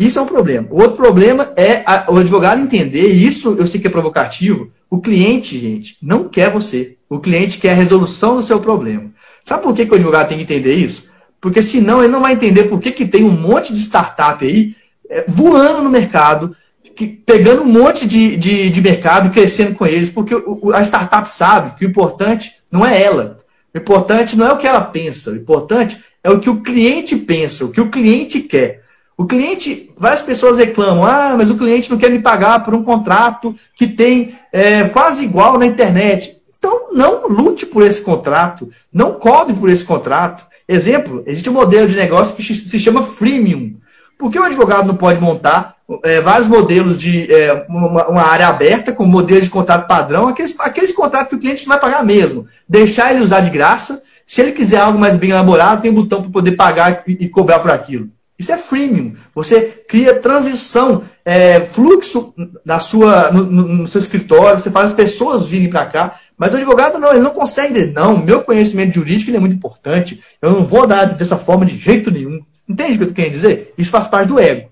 [0.00, 0.66] Isso é um problema.
[0.70, 4.72] O outro problema é a, o advogado entender, e isso eu sei que é provocativo,
[4.88, 6.96] o cliente, gente, não quer você.
[7.06, 9.10] O cliente quer a resolução do seu problema.
[9.44, 11.06] Sabe por que, que o advogado tem que entender isso?
[11.38, 14.74] Porque senão ele não vai entender por que, que tem um monte de startup aí
[15.10, 16.56] é, voando no mercado,
[16.96, 20.80] que, pegando um monte de, de, de mercado e crescendo com eles, porque o, a
[20.80, 23.40] startup sabe que o importante não é ela.
[23.74, 27.16] O importante não é o que ela pensa, o importante é o que o cliente
[27.16, 28.79] pensa, o que o cliente quer.
[29.20, 32.82] O cliente, várias pessoas reclamam, ah, mas o cliente não quer me pagar por um
[32.82, 36.40] contrato que tem é, quase igual na internet.
[36.58, 40.46] Então, não lute por esse contrato, não cobre por esse contrato.
[40.66, 43.76] Exemplo, existe um modelo de negócio que se chama freemium.
[44.18, 48.48] Por que o advogado não pode montar é, vários modelos de é, uma, uma, área
[48.48, 52.02] aberta com modelo de contrato padrão, aqueles, aqueles contratos que o cliente não vai pagar
[52.02, 54.02] mesmo, deixar ele usar de graça.
[54.24, 57.28] Se ele quiser algo mais bem elaborado, tem um botão para poder pagar e, e
[57.28, 58.08] cobrar por aquilo.
[58.40, 59.16] Isso é freemium.
[59.34, 62.32] Você cria transição, é, fluxo
[62.64, 66.18] na sua, no, no, seu escritório, você faz as pessoas virem para cá.
[66.38, 67.88] Mas o advogado não, ele não consegue.
[67.88, 70.18] Não, meu conhecimento jurídico é muito importante.
[70.40, 72.40] Eu não vou dar dessa forma de jeito nenhum.
[72.66, 73.74] Entende o que eu querendo dizer?
[73.76, 74.70] Isso faz parte do ego.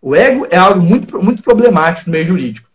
[0.00, 2.70] O ego é algo muito, muito problemático no meio jurídico.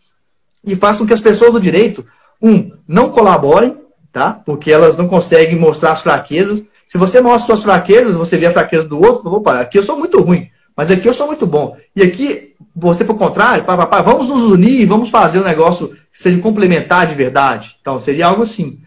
[0.64, 2.04] E faz com que as pessoas do direito,
[2.40, 3.76] um, não colaborem,
[4.12, 4.32] tá?
[4.32, 6.64] Porque elas não conseguem mostrar as fraquezas.
[6.86, 9.98] Se você mostra suas fraquezas, você vê a fraqueza do outro, opa, aqui eu sou
[9.98, 11.76] muito ruim, mas aqui eu sou muito bom.
[11.94, 15.88] E aqui, você, por contrário, pá, pá, pá, vamos nos unir vamos fazer um negócio
[15.88, 17.76] que seja complementar de verdade.
[17.80, 18.78] Então, seria algo assim.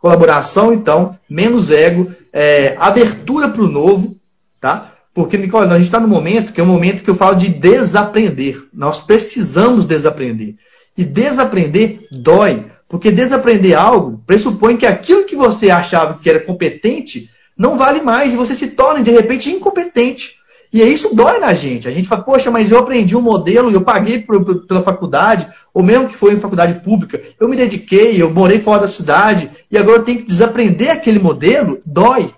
[0.00, 4.16] Colaboração, então, menos ego, é, abertura para o novo,
[4.60, 4.92] tá?
[5.12, 7.48] Porque, Nicole, a gente está no momento que é um momento que eu falo de
[7.48, 8.68] desaprender.
[8.72, 10.54] Nós precisamos desaprender.
[10.96, 12.66] E desaprender dói.
[12.88, 18.32] Porque desaprender algo pressupõe que aquilo que você achava que era competente não vale mais
[18.32, 20.38] e você se torna, de repente, incompetente.
[20.72, 21.88] E isso dói na gente.
[21.88, 24.24] A gente fala, poxa, mas eu aprendi um modelo, eu paguei
[24.68, 28.82] pela faculdade, ou mesmo que foi em faculdade pública, eu me dediquei, eu morei fora
[28.82, 32.30] da cidade, e agora eu tenho que desaprender aquele modelo, dói.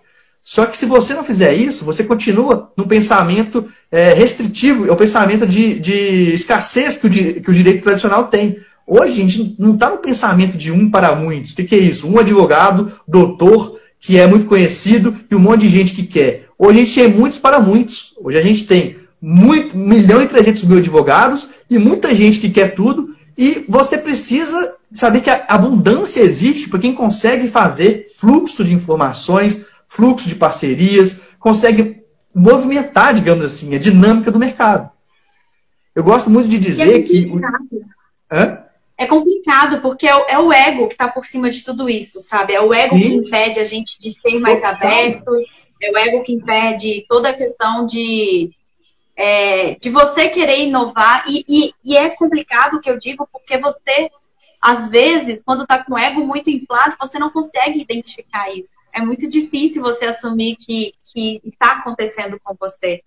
[0.42, 4.96] Só que se você não fizer isso, você continua num pensamento é, restritivo, é o
[4.96, 8.59] pensamento de, de escassez que o, que o direito tradicional tem.
[8.87, 11.52] Hoje a gente não está no pensamento de um para muitos.
[11.52, 12.09] O que, que é isso?
[12.09, 16.46] Um advogado, doutor, que é muito conhecido e um monte de gente que quer.
[16.58, 18.14] Hoje a gente tem muitos para muitos.
[18.18, 22.48] Hoje a gente tem muito, 1 milhão e 300 mil advogados e muita gente que
[22.48, 23.14] quer tudo.
[23.36, 29.66] E você precisa saber que a abundância existe para quem consegue fazer fluxo de informações,
[29.86, 32.02] fluxo de parcerias, consegue
[32.34, 34.90] movimentar, digamos assim, a dinâmica do mercado.
[35.94, 37.30] Eu gosto muito de dizer é que.
[38.32, 38.58] Hã?
[39.00, 42.20] É complicado, porque é o, é o ego que está por cima de tudo isso,
[42.20, 42.52] sabe?
[42.52, 43.00] É o ego Sim.
[43.00, 45.42] que impede a gente de ser mais abertos,
[45.82, 48.50] é o ego que impede toda a questão de,
[49.16, 51.24] é, de você querer inovar.
[51.26, 54.10] E, e, e, é complicado o que eu digo, porque você,
[54.60, 58.72] às vezes, quando está com o ego muito inflado, você não consegue identificar isso.
[58.92, 63.00] É muito difícil você assumir que, que está acontecendo com você.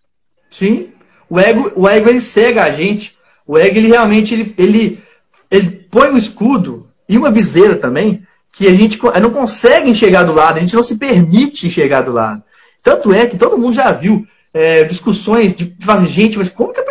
[0.50, 0.92] Sim,
[1.30, 3.16] o ego, o ego ele cega a gente.
[3.46, 5.13] O ego, ele realmente, ele, ele
[5.54, 10.34] ele põe um escudo e uma viseira também, que a gente não consegue enxergar do
[10.34, 12.44] lado, a gente não se permite enxergar do lado.
[12.84, 16.84] Tanto é que todo mundo já viu é, discussões de, fazer, gente, mas como que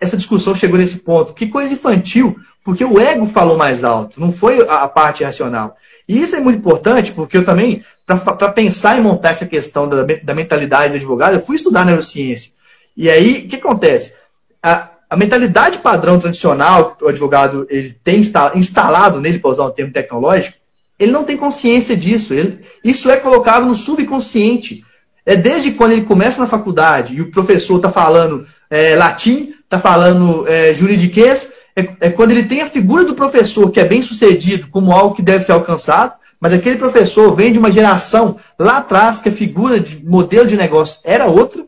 [0.00, 1.32] essa discussão chegou nesse ponto?
[1.32, 5.76] Que coisa infantil, porque o ego falou mais alto, não foi a, parte racional.
[6.08, 10.02] E isso é muito importante, porque eu também, para pensar em montar essa questão da,
[10.02, 12.52] da mentalidade do advogado, eu fui estudar neurociência.
[12.96, 14.14] E aí, o que acontece?
[14.62, 18.22] A, a mentalidade padrão tradicional que o advogado ele tem
[18.54, 20.56] instalado nele, para usar um termo tecnológico,
[20.98, 22.32] ele não tem consciência disso.
[22.32, 24.82] Ele, isso é colocado no subconsciente.
[25.26, 29.78] É desde quando ele começa na faculdade e o professor está falando é, latim, está
[29.78, 34.00] falando é, juridiquês, é, é, quando ele tem a figura do professor que é bem
[34.00, 38.78] sucedido como algo que deve ser alcançado, mas aquele professor vem de uma geração lá
[38.78, 41.62] atrás que a figura de modelo de negócio era outra,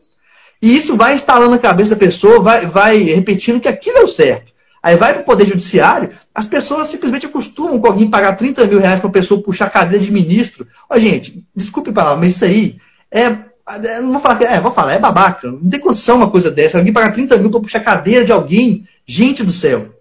[0.65, 4.07] e isso vai instalando na cabeça da pessoa, vai, vai repetindo que aquilo é o
[4.07, 4.51] certo.
[4.81, 8.79] Aí vai para o Poder Judiciário, as pessoas simplesmente acostumam com alguém pagar 30 mil
[8.79, 10.65] reais para uma pessoa puxar a cadeira de ministro.
[10.89, 12.77] Ó, gente, desculpe palavra, mas isso aí
[13.11, 14.01] é, é.
[14.01, 15.51] Não vou falar é, vou falar, é babaca.
[15.51, 16.79] Não tem condição uma coisa dessa.
[16.79, 18.87] Alguém pagar 30 mil para puxar a cadeira de alguém.
[19.05, 19.93] Gente do céu.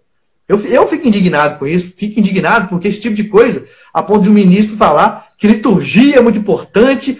[0.48, 4.22] Eu, eu fico indignado com isso, fico indignado porque esse tipo de coisa, a ponto
[4.22, 7.18] de um ministro falar que liturgia é muito importante,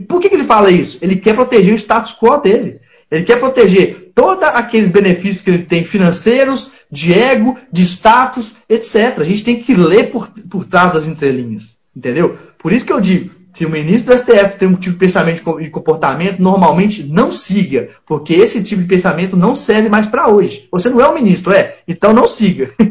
[0.00, 0.98] e por que, que ele fala isso?
[1.02, 2.80] Ele quer proteger o status quo dele.
[3.10, 9.18] Ele quer proteger todos aqueles benefícios que ele tem financeiros, de ego, de status, etc.
[9.18, 11.78] A gente tem que ler por, por trás das entrelinhas.
[11.94, 12.38] Entendeu?
[12.56, 15.60] Por isso que eu digo, se o ministro do STF tem um tipo de pensamento
[15.60, 20.68] e comportamento, normalmente não siga, porque esse tipo de pensamento não serve mais para hoje.
[20.70, 21.78] Você não é o ministro, é?
[21.86, 22.72] Então não siga.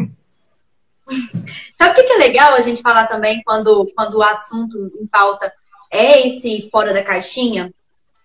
[1.77, 5.51] Sabe o que é legal a gente falar também quando, quando o assunto em pauta
[5.89, 7.73] é esse fora da caixinha,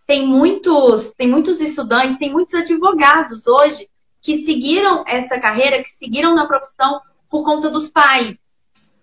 [0.06, 3.88] tem muitos, tem muitos estudantes, tem muitos advogados hoje
[4.20, 7.00] que seguiram essa carreira, que seguiram na profissão
[7.30, 8.38] por conta dos pais.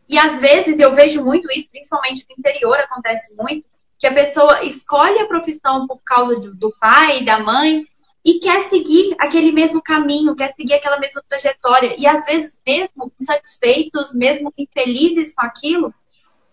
[0.08, 4.64] E às vezes eu vejo muito isso, principalmente no interior acontece muito, que a pessoa
[4.64, 7.86] escolhe a profissão por causa do, pai, da mãe,
[8.24, 11.96] e quer seguir aquele mesmo caminho, quer seguir aquela mesma trajetória.
[11.98, 15.94] E às vezes, mesmo insatisfeitos, mesmo infelizes com aquilo,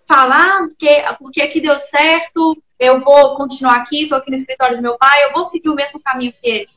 [0.08, 4.82] falar porque, porque aqui deu certo, eu vou continuar aqui, estou aqui no escritório do
[4.82, 6.68] meu pai, eu vou seguir o mesmo caminho que ele.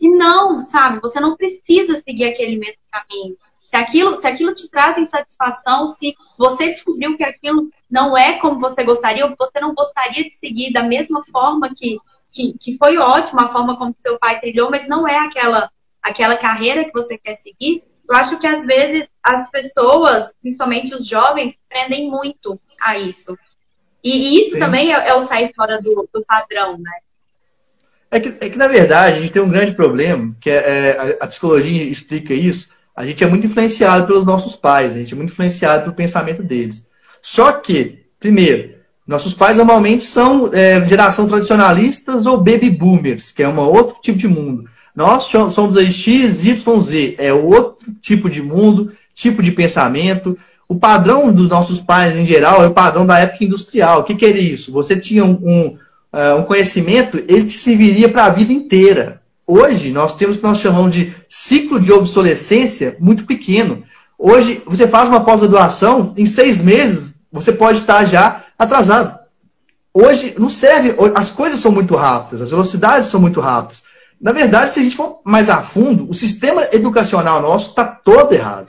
[0.00, 3.36] E não, sabe, você não precisa seguir aquele mesmo caminho.
[3.68, 8.58] Se aquilo, se aquilo te traz insatisfação, se você descobriu que aquilo não é como
[8.58, 11.98] você gostaria, ou você não gostaria de seguir da mesma forma que,
[12.32, 15.70] que, que foi ótima a forma como seu pai trilhou, mas não é aquela,
[16.02, 21.06] aquela carreira que você quer seguir, eu acho que às vezes as pessoas, principalmente os
[21.06, 23.38] jovens, prendem muito a isso.
[24.02, 24.58] E, isso Sim.
[24.58, 26.90] também é, é, o sair fora do, do padrão, né?
[28.10, 31.18] É que, é que, na verdade, a gente tem um grande problema, que é, é,
[31.20, 32.68] a, psicologia explica isso.
[32.96, 36.42] A gente é muito influenciado pelos nossos pais, a gente é muito influenciado pelo pensamento
[36.42, 36.88] deles.
[37.22, 38.74] Só que, primeiro,
[39.06, 44.18] nossos pais normalmente são é, geração tradicionalistas ou baby boomers, que é um outro tipo
[44.18, 44.68] de mundo.
[45.00, 50.36] Nós somos a X, Y, Z, é outro tipo de mundo, tipo de pensamento.
[50.68, 54.00] O padrão dos nossos pais, em geral, é o padrão da época industrial.
[54.00, 54.70] O que, que era isso?
[54.72, 55.78] Você tinha um, um,
[56.12, 59.22] uh, um conhecimento, ele te serviria para a vida inteira.
[59.46, 63.82] Hoje, nós temos o que nós chamamos de ciclo de obsolescência muito pequeno.
[64.18, 69.18] Hoje, você faz uma pós-graduação, em seis meses, você pode estar já atrasado.
[69.94, 73.82] Hoje, não serve, as coisas são muito rápidas, as velocidades são muito rápidas.
[74.20, 78.34] Na verdade, se a gente for mais a fundo, o sistema educacional nosso está todo
[78.34, 78.68] errado.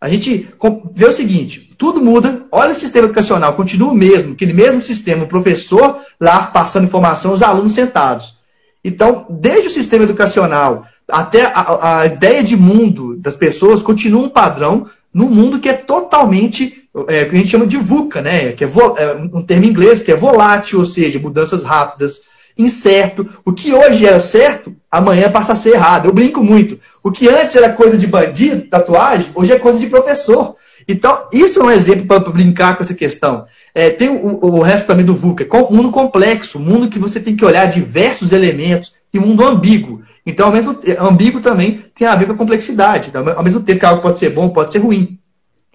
[0.00, 0.48] A gente
[0.94, 5.24] vê o seguinte: tudo muda, olha o sistema educacional, continua o mesmo, aquele mesmo sistema,
[5.24, 8.36] o professor lá passando informação, os alunos sentados.
[8.84, 14.28] Então, desde o sistema educacional até a, a ideia de mundo das pessoas continua um
[14.28, 18.52] padrão num mundo que é totalmente, é, que a gente chama de VUCA, né?
[18.52, 22.20] que é, é um termo em inglês, que é volátil, ou seja, mudanças rápidas,
[22.58, 23.26] incerto.
[23.44, 26.06] O que hoje era certo, amanhã passa a ser errado.
[26.06, 26.78] Eu brinco muito.
[27.02, 30.56] O que antes era coisa de bandido, tatuagem, hoje é coisa de professor.
[30.86, 33.46] Então, isso é um exemplo para brincar com essa questão.
[33.74, 37.44] É, tem o, o, resto também do VUCA, mundo complexo, mundo que você tem que
[37.44, 40.02] olhar diversos elementos e mundo ambíguo.
[40.24, 43.08] Então, ao mesmo ambíguo também tem a ver com a complexidade.
[43.08, 45.18] Então, ao mesmo tempo que algo pode ser bom, pode ser ruim.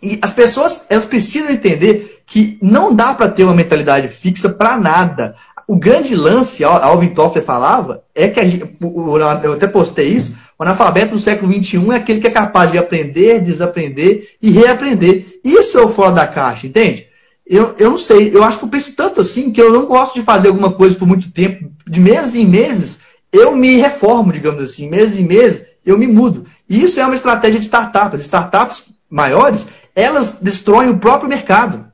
[0.02, 4.78] E as pessoas elas precisam entender que não dá para ter uma mentalidade fixa para
[4.78, 5.36] nada
[5.68, 11.14] o grande lance, Alvin Toffler falava, é que gente, eu até postei isso, o analfabeto
[11.14, 15.40] do século XXI é aquele que é capaz de aprender, desaprender e reaprender.
[15.44, 17.08] Isso é o fora da caixa, entende?
[17.46, 20.20] Eu, eu não sei, eu acho que eu penso tanto assim que eu não gosto
[20.20, 24.64] de fazer alguma coisa por muito tempo, de meses em meses, eu me reformo, digamos
[24.64, 26.46] assim, meses em meses, eu me mudo.
[26.70, 28.22] E isso é uma estratégia de startups.
[28.22, 31.86] Startups maiores, elas destroem o próprio mercado.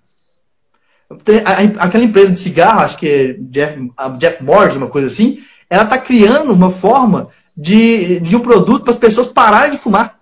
[1.79, 5.97] Aquela empresa de cigarro, acho que é Jeff, Jeff Morris, uma coisa assim, ela está
[5.97, 10.19] criando uma forma de, de um produto para as pessoas pararem de fumar.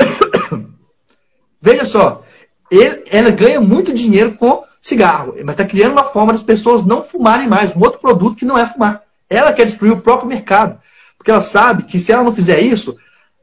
[1.60, 2.22] Veja só,
[2.70, 7.04] ele, ela ganha muito dinheiro com cigarro, mas está criando uma forma das pessoas não
[7.04, 9.02] fumarem mais, um outro produto que não é fumar.
[9.28, 10.80] Ela quer destruir o próprio mercado,
[11.18, 12.96] porque ela sabe que se ela não fizer isso,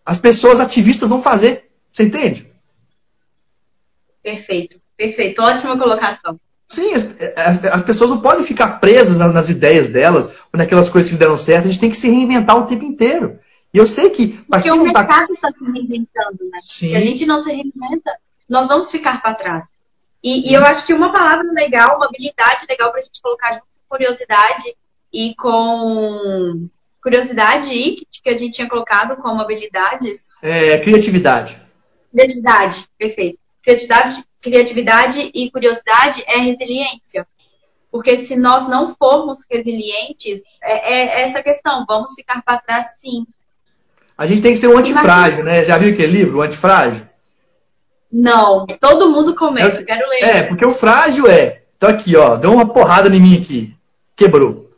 [0.03, 1.69] as pessoas ativistas vão fazer.
[1.93, 2.47] Você entende?
[4.23, 5.41] Perfeito, perfeito.
[5.41, 6.39] Ótima colocação.
[6.69, 11.17] Sim, as, as, pessoas não podem ficar presas nas, ideias delas ou naquelas coisas que
[11.17, 11.65] deram certo.
[11.65, 13.39] A gente tem que se reinventar o tempo inteiro.
[13.73, 14.39] E eu sei que.
[14.49, 15.58] Porque o tá mercado está tá...
[15.58, 16.60] se reinventando, né?
[16.67, 16.89] Sim.
[16.89, 18.12] Se a gente não se reinventa,
[18.49, 19.65] nós vamos ficar para trás.
[20.21, 23.53] E, e, eu acho que uma palavra legal, uma habilidade legal para a gente colocar
[23.53, 24.75] junto com curiosidade
[25.13, 26.67] e com.
[27.01, 30.32] Curiosidade e que a gente tinha colocado como habilidades.
[30.41, 31.58] É, criatividade.
[32.12, 33.39] Criatividade, perfeito.
[33.63, 37.28] Criatividade, criatividade e curiosidade é resiliência.
[37.91, 43.26] Porque se nós não formos resilientes, é, é essa questão, vamos ficar para trás sim.
[44.17, 45.63] A gente tem que ser um antifrágil, né?
[45.63, 47.06] Já viu aquele livro, o antifrágil?
[48.12, 50.23] Não, todo mundo comenta, eu quero ler.
[50.23, 51.62] É, porque o frágil é.
[51.76, 53.76] Então aqui, ó, deu uma porrada em mim aqui.
[54.15, 54.69] Quebrou.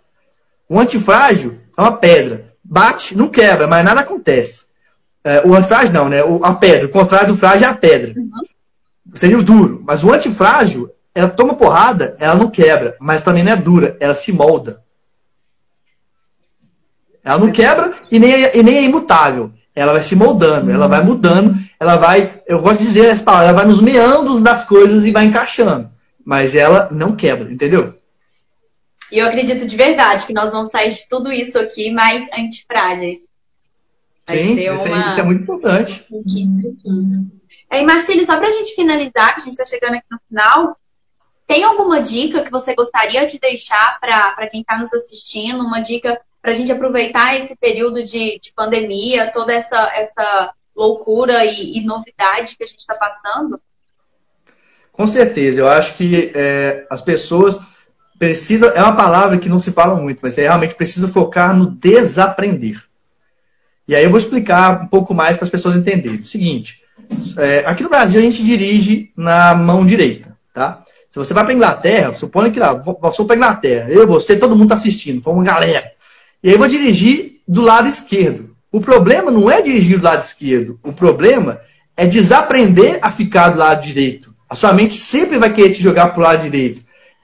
[0.68, 2.54] O antifrágil é uma pedra.
[2.64, 4.68] Bate, não quebra, mas nada acontece.
[5.24, 6.24] É, o antifrágil não, né?
[6.24, 6.88] O, a pedra.
[6.88, 8.14] O contrário do frágil é a pedra.
[8.16, 8.49] Uhum
[9.14, 9.82] seria o duro.
[9.86, 14.14] Mas o antifrágil, ela toma porrada, ela não quebra, mas também não é dura, ela
[14.14, 14.84] se molda.
[17.24, 19.52] Ela não quebra e nem, é, e nem é imutável.
[19.76, 23.50] Ela vai se moldando, ela vai mudando, ela vai, eu gosto de dizer essa palavra,
[23.50, 25.90] ela vai nos meandros das coisas e vai encaixando.
[26.26, 27.96] Mas ela não quebra, entendeu?
[29.12, 33.28] E eu acredito de verdade que nós vamos sair de tudo isso aqui mais antifrágeis.
[34.28, 34.84] Vai Sim, ser uma...
[34.84, 36.06] isso é muito importante.
[36.12, 37.39] É,
[37.72, 40.78] e Marcelo, só para a gente finalizar, que a gente está chegando aqui no final,
[41.46, 45.64] tem alguma dica que você gostaria de deixar para quem está nos assistindo?
[45.64, 51.44] Uma dica para a gente aproveitar esse período de, de pandemia, toda essa, essa loucura
[51.46, 53.60] e, e novidade que a gente está passando?
[54.92, 57.60] Com certeza, eu acho que é, as pessoas
[58.18, 58.70] precisam.
[58.70, 62.84] É uma palavra que não se fala muito, mas é, realmente precisa focar no desaprender.
[63.88, 66.20] E aí eu vou explicar um pouco mais para as pessoas entenderem.
[66.20, 66.84] O seguinte,
[67.38, 70.84] é, aqui no Brasil a gente dirige na mão direita, tá?
[71.10, 74.66] Se você vai para Inglaterra, suponha que lá, vou para Inglaterra, eu, você, todo mundo
[74.66, 75.92] está assistindo, foi uma galera.
[76.44, 78.56] E aí eu vou dirigir do lado esquerdo.
[78.72, 80.80] O problema não é dirigir do lado esquerdo.
[80.84, 81.60] O problema
[81.98, 84.34] é desaprender a ficar do lado direito.
[84.48, 86.82] A sua mente sempre vai querer te jogar para o lado direito.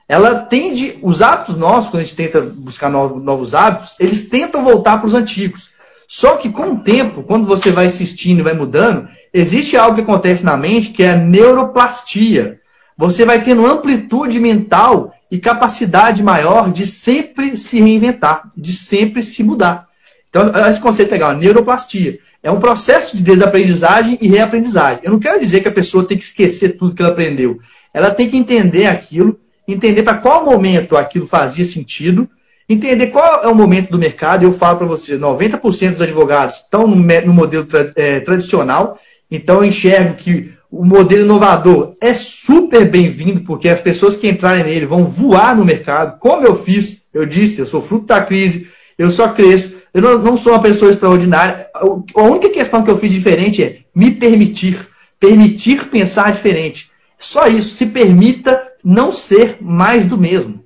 [0.08, 4.64] Ela tende, os hábitos nossos, quando a gente tenta buscar novos, novos hábitos, eles tentam
[4.64, 5.70] voltar para os antigos.
[6.06, 10.02] Só que com o tempo, quando você vai assistindo e vai mudando, existe algo que
[10.02, 12.60] acontece na mente que é a neuroplastia.
[12.96, 19.42] Você vai tendo amplitude mental e capacidade maior de sempre se reinventar, de sempre se
[19.42, 19.86] mudar.
[20.28, 22.18] Então, esse conceito é legal, neuroplastia.
[22.42, 25.00] É um processo de desaprendizagem e reaprendizagem.
[25.02, 27.58] Eu não quero dizer que a pessoa tem que esquecer tudo que ela aprendeu.
[27.92, 32.28] Ela tem que entender aquilo, entender para qual momento aquilo fazia sentido,
[32.68, 34.44] entender qual é o momento do mercado.
[34.44, 38.98] Eu falo para você, 90% dos advogados estão no, modelo tra é, tradicional,
[39.30, 44.64] então eu enxergo que o modelo inovador é super bem-vindo, porque as pessoas que entrarem
[44.64, 48.68] nele vão voar no mercado, como eu fiz, eu disse, eu sou fruto da crise,
[48.98, 51.68] eu só cresço, eu não, não sou uma pessoa extraordinária.
[51.74, 54.78] A única questão que eu fiz diferente é me permitir,
[55.18, 56.90] permitir pensar diferente.
[57.16, 60.64] Só isso, se permita não ser mais do mesmo.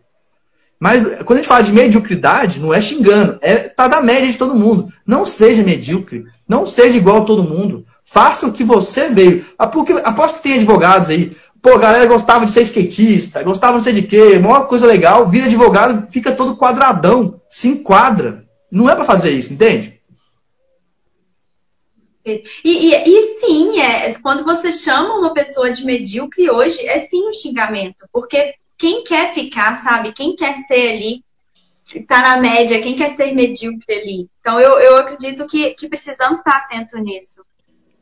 [0.80, 4.38] Mas quando a gente fala de mediocridade, não é xingando, é tá da média de
[4.38, 4.90] todo mundo.
[5.06, 7.84] Não seja medíocre, não seja igual a todo mundo.
[8.10, 9.46] Faça o que você veio.
[9.56, 11.30] Ah, porque, aposto que tem advogados aí.
[11.62, 15.28] Pô, a galera gostava de ser skatista, gostava não sei de quê, maior coisa legal,
[15.28, 18.44] vira advogado, fica todo quadradão, se enquadra.
[18.68, 20.00] Não é para fazer isso, entende?
[22.24, 27.28] E, e, e, sim, é, quando você chama uma pessoa de medíocre hoje, é sim
[27.28, 28.08] um xingamento.
[28.12, 30.12] Porque quem quer ficar, sabe?
[30.12, 31.24] Quem quer ser ali,
[32.08, 34.28] tá na média, quem quer ser medíocre ali.
[34.40, 37.42] Então eu, eu acredito que, que precisamos estar atento nisso.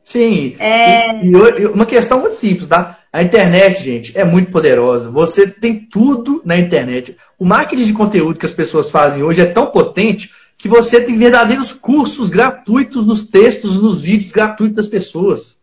[0.03, 0.55] Sim.
[0.59, 1.23] É...
[1.23, 1.31] E,
[1.61, 2.99] e, uma questão muito simples, tá?
[3.11, 5.09] A internet, gente, é muito poderosa.
[5.09, 7.17] Você tem tudo na internet.
[7.39, 11.17] O marketing de conteúdo que as pessoas fazem hoje é tão potente que você tem
[11.17, 15.57] verdadeiros cursos gratuitos nos textos, nos vídeos gratuitos das pessoas.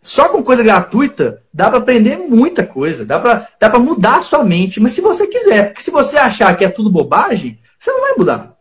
[0.00, 4.42] Só com coisa gratuita dá para aprender muita coisa, dá para dá mudar a sua
[4.42, 8.00] mente, mas se você quiser, porque se você achar que é tudo bobagem, você não
[8.00, 8.57] vai mudar.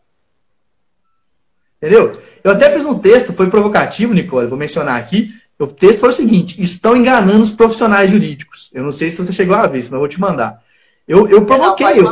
[1.77, 2.11] Entendeu?
[2.43, 5.31] Eu até fiz um texto, foi provocativo, Nicole, vou mencionar aqui.
[5.59, 8.69] O texto foi o seguinte: estão enganando os profissionais jurídicos.
[8.73, 10.61] Eu não sei se você chegou a ver, senão eu vou te mandar.
[11.07, 12.11] Eu, eu provoquei, eu,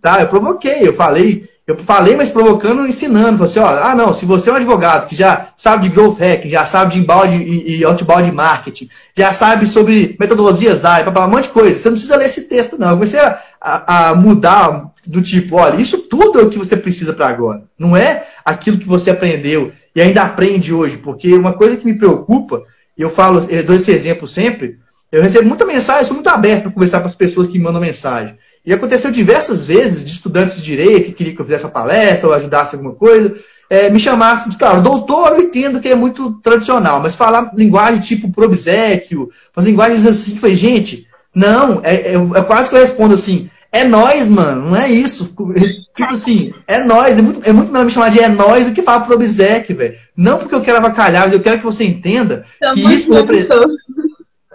[0.00, 0.20] tá?
[0.20, 3.38] Eu provoquei, eu falei eu falei, mas provocando, ensinando.
[3.38, 6.50] Você, ó, ah, não, se você é um advogado que já sabe de growth hacking,
[6.50, 11.44] já sabe de inbound e, e outbound marketing, já sabe sobre metodologias AI, um monte
[11.44, 12.90] de coisa, você não precisa ler esse texto, não.
[12.90, 16.76] Eu comecei a, a, a mudar do tipo, olha, isso tudo é o que você
[16.76, 17.62] precisa para agora.
[17.78, 21.96] Não é aquilo que você aprendeu e ainda aprende hoje, porque uma coisa que me
[21.96, 22.62] preocupa,
[22.96, 24.78] e eu falo, eu dou esse exemplo sempre,
[25.10, 27.80] eu recebo muita mensagem, sou muito aberto para conversar com as pessoas que me mandam
[27.80, 28.36] mensagem.
[28.66, 32.26] E aconteceu diversas vezes de estudantes de direito que queria que eu fizesse uma palestra
[32.26, 33.34] ou ajudasse alguma coisa,
[33.70, 38.30] é, me chamassem, claro, doutor eu entendo que é muito tradicional, mas falar linguagem tipo
[38.30, 43.50] probséquio, umas linguagens assim, foi gente, não, é, é, é, quase que eu respondo assim,
[43.74, 45.26] é nós, mano, não é isso.
[45.26, 48.72] Tipo assim, é nós, é muito, é muito melhor me chamar de é nós do
[48.72, 49.96] que falar pro obséquio, velho.
[50.16, 52.44] Não porque eu quero avacalhar, mas eu quero que você entenda
[52.74, 53.60] que isso representa.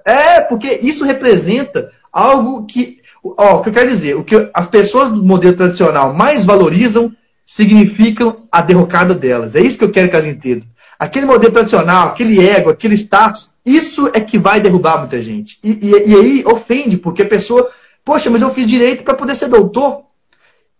[0.05, 4.67] É, porque isso representa algo que Ó, o que eu quero dizer, o que as
[4.67, 7.11] pessoas do modelo tradicional mais valorizam
[7.45, 9.55] significam a derrocada delas.
[9.55, 10.67] É isso que eu quero que elas entendam.
[10.97, 15.57] Aquele modelo tradicional, aquele ego, aquele status, isso é que vai derrubar muita gente.
[15.63, 17.69] E, e, e aí ofende, porque a pessoa,
[18.09, 20.01] poxa, mas eu fiz direito para poder ser doutor.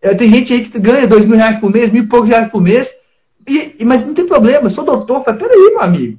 [0.01, 2.51] É, tem gente aí que ganha dois mil reais por mês, mil e poucos reais
[2.51, 2.91] por mês,
[3.47, 5.23] e, mas não tem problema, eu sou doutor.
[5.23, 6.17] Fala, peraí, meu amigo,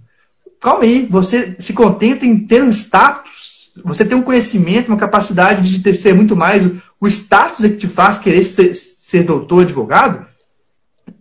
[0.61, 3.50] calma aí, você se contenta em ter um status
[3.84, 6.68] você tem um conhecimento, uma capacidade de ter, ser muito mais.
[7.00, 10.26] O, status é que te faz querer ser, ser doutor, advogado.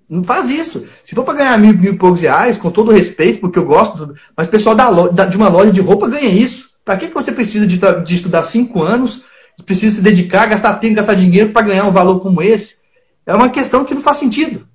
[0.09, 0.85] Não faz isso.
[1.03, 4.15] Se for para ganhar mil, mil e poucos reais, com todo respeito, porque eu gosto,
[4.35, 6.69] mas o pessoal da, de uma loja de roupa ganha isso.
[6.83, 9.21] Para que, que você precisa de, de estudar cinco anos,
[9.63, 12.77] precisa se dedicar, gastar tempo, gastar dinheiro para ganhar um valor como esse?
[13.25, 14.67] É uma questão que não faz sentido.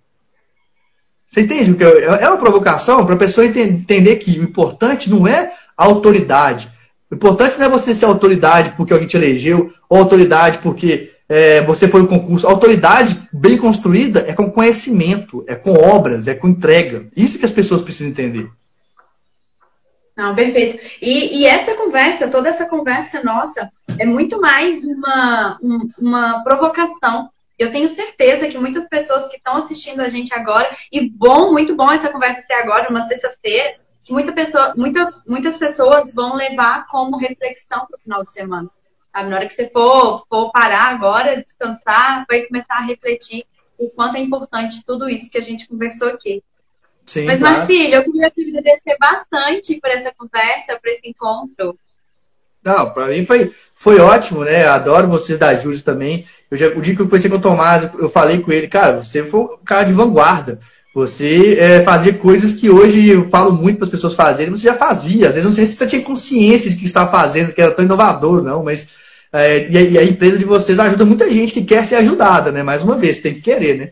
[1.26, 1.76] Você entende?
[2.20, 6.70] É uma provocação para a pessoa entender que o importante não é a autoridade,
[7.10, 11.62] o importante não é você ser autoridade porque alguém te elegeu, ou autoridade porque é,
[11.62, 12.46] você foi um concurso.
[12.46, 17.06] A autoridade bem construída é com conhecimento, é com obras, é com entrega.
[17.16, 18.48] Isso que as pessoas precisam entender.
[20.16, 20.78] Não, perfeito.
[21.02, 27.30] E, e, essa conversa, toda essa conversa nossa, é muito mais uma, um, uma provocação.
[27.58, 31.74] Eu tenho certeza que muitas pessoas que estão assistindo a gente agora, e bom, muito
[31.74, 36.86] bom essa conversa ser agora, uma sexta-feira, que muita pessoa, muita, muitas pessoas vão levar
[36.88, 38.70] como reflexão para o final de semana.
[39.12, 39.30] Sabe?
[39.30, 43.44] Na hora que você for, for parar agora, descansar, vai começar a refletir.
[43.76, 46.42] o quanto é importante tudo isso que a gente conversou aqui.
[47.06, 47.58] Sim, Mas, claro.
[47.58, 51.78] Marcílio, eu queria te agradecer bastante por essa conversa, por esse encontro.
[52.64, 54.66] Não, para mim foi, foi ótimo, né?
[54.66, 56.24] Adoro vocês da Júlia também.
[56.50, 59.02] Eu já, o dia que eu conheci com o Tomás, eu falei com ele, cara,
[59.02, 60.58] você foi um cara de vanguarda.
[60.94, 64.76] Você é, fazia coisas que hoje eu falo muito para as pessoas fazerem, você já
[64.76, 65.28] fazia.
[65.28, 67.84] Às vezes não sei se você tinha consciência de que estava fazendo, que era tão
[67.84, 68.88] inovador, não, mas
[69.32, 72.52] é, e, a, e, a, empresa de vocês ajuda muita gente que quer ser ajudada,
[72.52, 72.62] né?
[72.62, 73.90] Mais uma vez, tem que querer, né?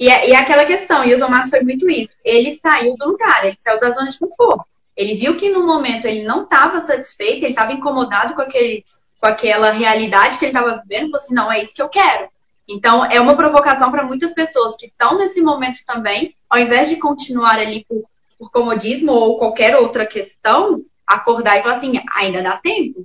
[0.00, 2.16] E, é, e é aquela questão, e o Tomás foi muito isso.
[2.24, 4.64] Ele saiu do lugar, ele saiu da zona de conforto.
[4.96, 8.82] Ele viu que no momento ele não estava satisfeito, ele estava incomodado com, aquele,
[9.20, 12.28] com aquela realidade que ele estava vivendo, falou assim, não, é isso que eu quero.
[12.66, 16.96] Então, é uma provocação para muitas pessoas que estão nesse momento também, ao invés de
[16.96, 18.02] continuar ali por,
[18.38, 23.04] por comodismo ou qualquer outra questão, acordar e falar assim, ainda dá tempo.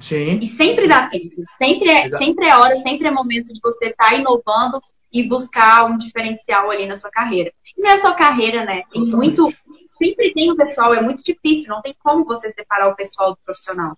[0.00, 0.38] Sim.
[0.40, 1.42] E sempre dá tempo.
[1.62, 4.80] Sempre é, sempre é hora, sempre é momento de você estar tá inovando
[5.14, 7.52] e buscar um diferencial ali na sua carreira.
[7.76, 8.82] E não é só carreira, né?
[8.92, 9.48] Tem muito.
[9.96, 13.38] Sempre tem o pessoal, é muito difícil, não tem como você separar o pessoal do
[13.44, 13.96] profissional.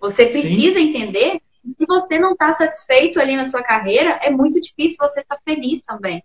[0.00, 0.88] Você precisa Sim.
[0.88, 5.20] entender que se você não está satisfeito ali na sua carreira, é muito difícil você
[5.20, 6.22] estar tá feliz também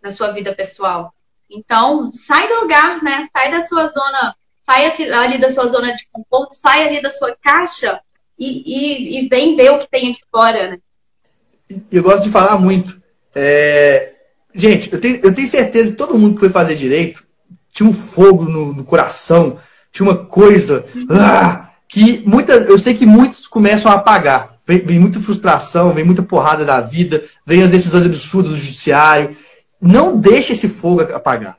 [0.00, 1.12] na sua vida pessoal.
[1.50, 3.28] Então, sai do lugar, né?
[3.32, 7.36] Sai da sua zona, sai ali da sua zona de conforto, sai ali da sua
[7.42, 8.00] caixa
[8.38, 10.78] e, e, e vem ver o que tem aqui fora, né?
[11.90, 13.01] Eu gosto de falar muito.
[13.34, 14.12] É...
[14.54, 17.24] Gente, eu tenho, eu tenho certeza que todo mundo que foi fazer direito
[17.72, 19.58] tinha um fogo no, no coração,
[19.90, 24.56] tinha uma coisa ah, que muita, eu sei que muitos começam a apagar.
[24.64, 29.36] Vem, vem, muita frustração, vem muita porrada da vida, vem as decisões absurdas do judiciário.
[29.80, 31.56] Não deixe esse fogo apagar.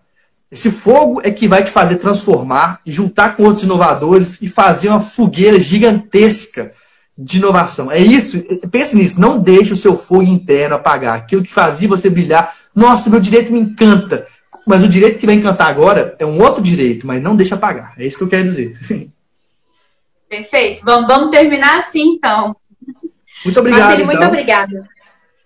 [0.51, 4.89] Esse fogo é que vai te fazer transformar e juntar com outros inovadores e fazer
[4.89, 6.71] uma fogueira gigantesca
[7.17, 7.91] de inovação.
[7.91, 11.15] É isso, pense nisso, não deixe o seu fogo interno apagar.
[11.15, 12.53] Aquilo que fazia você brilhar.
[12.75, 14.25] Nossa, meu direito me encanta.
[14.65, 17.93] Mas o direito que vai encantar agora é um outro direito, mas não deixa apagar.
[17.97, 18.75] É isso que eu quero dizer.
[20.29, 20.81] Perfeito.
[20.83, 22.55] Vamos, vamos terminar assim, então.
[23.45, 23.81] Muito obrigado.
[23.81, 24.15] Marcelo, então.
[24.15, 24.89] muito obrigada.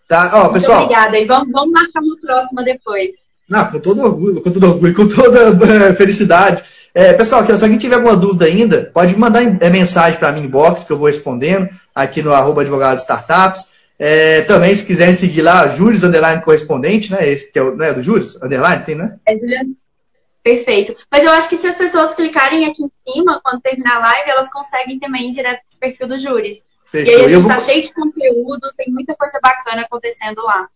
[0.08, 0.80] Tá, ó, pessoal.
[0.80, 1.20] Muito obrigada.
[1.20, 3.16] E vamos, vamos marcar uma próxima depois.
[3.50, 6.64] Não, com todo orgulho, com todo orgulho, com toda uh, felicidade.
[6.98, 10.84] É, pessoal, se alguém tiver alguma dúvida ainda, pode mandar é, mensagem para mim inbox
[10.84, 13.68] que eu vou respondendo aqui no arroba advogado startups.
[14.00, 17.30] É, também, se quiserem seguir lá, Júris Underline Correspondente, né?
[17.30, 19.16] Esse que é o né, do Júris Underline, tem, né?
[19.28, 19.36] É.
[20.42, 20.96] Perfeito.
[21.12, 24.32] Mas eu acho que se as pessoas clicarem aqui em cima, quando terminar a live,
[24.32, 26.66] elas conseguem também ir direto pro perfil do Júris.
[26.92, 27.14] Fechou.
[27.14, 27.64] E aí a gente está vou...
[27.64, 30.68] cheio de conteúdo, tem muita coisa bacana acontecendo lá.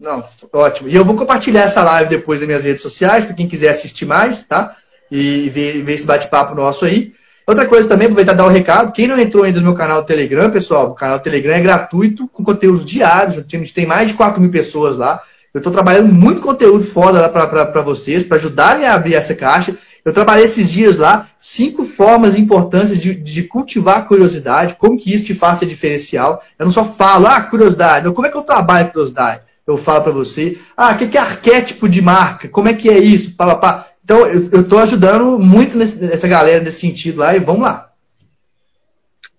[0.00, 0.24] Não,
[0.54, 0.88] ótimo.
[0.88, 4.06] E eu vou compartilhar essa live depois nas minhas redes sociais, para quem quiser assistir
[4.06, 4.74] mais, tá?
[5.10, 7.12] E ver, ver esse bate-papo nosso aí.
[7.46, 8.92] Outra coisa também, aproveitar e dar um recado.
[8.92, 11.60] Quem não entrou ainda no meu canal do Telegram, pessoal, o canal do Telegram é
[11.60, 13.38] gratuito, com conteúdos diários.
[13.38, 15.22] A gente tem mais de 4 mil pessoas lá.
[15.54, 19.76] Eu estou trabalhando muito conteúdo foda lá para vocês, para ajudarem a abrir essa caixa.
[20.04, 25.14] Eu trabalhei esses dias lá, cinco formas importantes de, de cultivar a curiosidade, como que
[25.14, 26.42] isso te faça diferencial.
[26.58, 29.42] Eu não só falo, ah, curiosidade, como é que eu trabalho curiosidade?
[29.66, 30.56] eu falo para você.
[30.76, 32.48] Ah, o que, que é arquétipo de marca?
[32.48, 33.34] Como é que é isso?
[33.34, 33.86] Pá, pá.
[34.06, 37.90] Então, eu estou ajudando muito nesse, essa galera nesse sentido lá e vamos lá.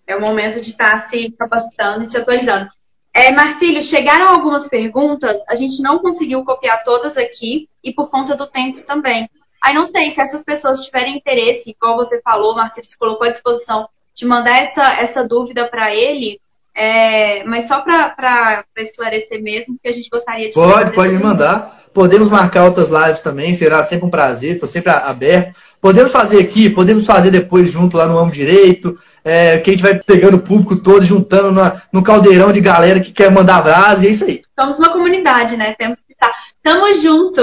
[0.05, 2.69] É o momento de estar tá se capacitando e se atualizando.
[3.13, 8.35] É, Marcílio, chegaram algumas perguntas, a gente não conseguiu copiar todas aqui e por conta
[8.35, 9.29] do tempo também.
[9.63, 13.31] Aí não sei se essas pessoas tiverem interesse, igual você falou, Marcílio se colocou à
[13.31, 16.41] disposição de mandar essa, essa dúvida para ele,
[16.77, 20.53] é, mas só para esclarecer mesmo, que a gente gostaria de.
[20.53, 21.75] Pode, pode me mandar.
[21.91, 25.57] Podemos marcar outras lives também, será sempre um prazer, estou sempre aberto.
[25.81, 29.81] Podemos fazer aqui, podemos fazer depois junto lá no Amo Direito, é, que a gente
[29.81, 34.05] vai pegando o público todo, juntando na, no caldeirão de galera que quer mandar brasa,
[34.05, 34.43] e é isso aí.
[34.59, 35.73] Somos uma comunidade, né?
[35.73, 36.31] Temos que estar.
[36.61, 37.41] Tamo junto!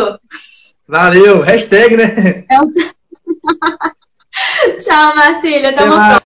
[0.87, 1.41] Valeu!
[1.41, 2.45] Hashtag, né?
[2.45, 2.73] Então...
[4.79, 5.71] Tchau, Marcília.
[5.71, 6.34] Até uma próxima.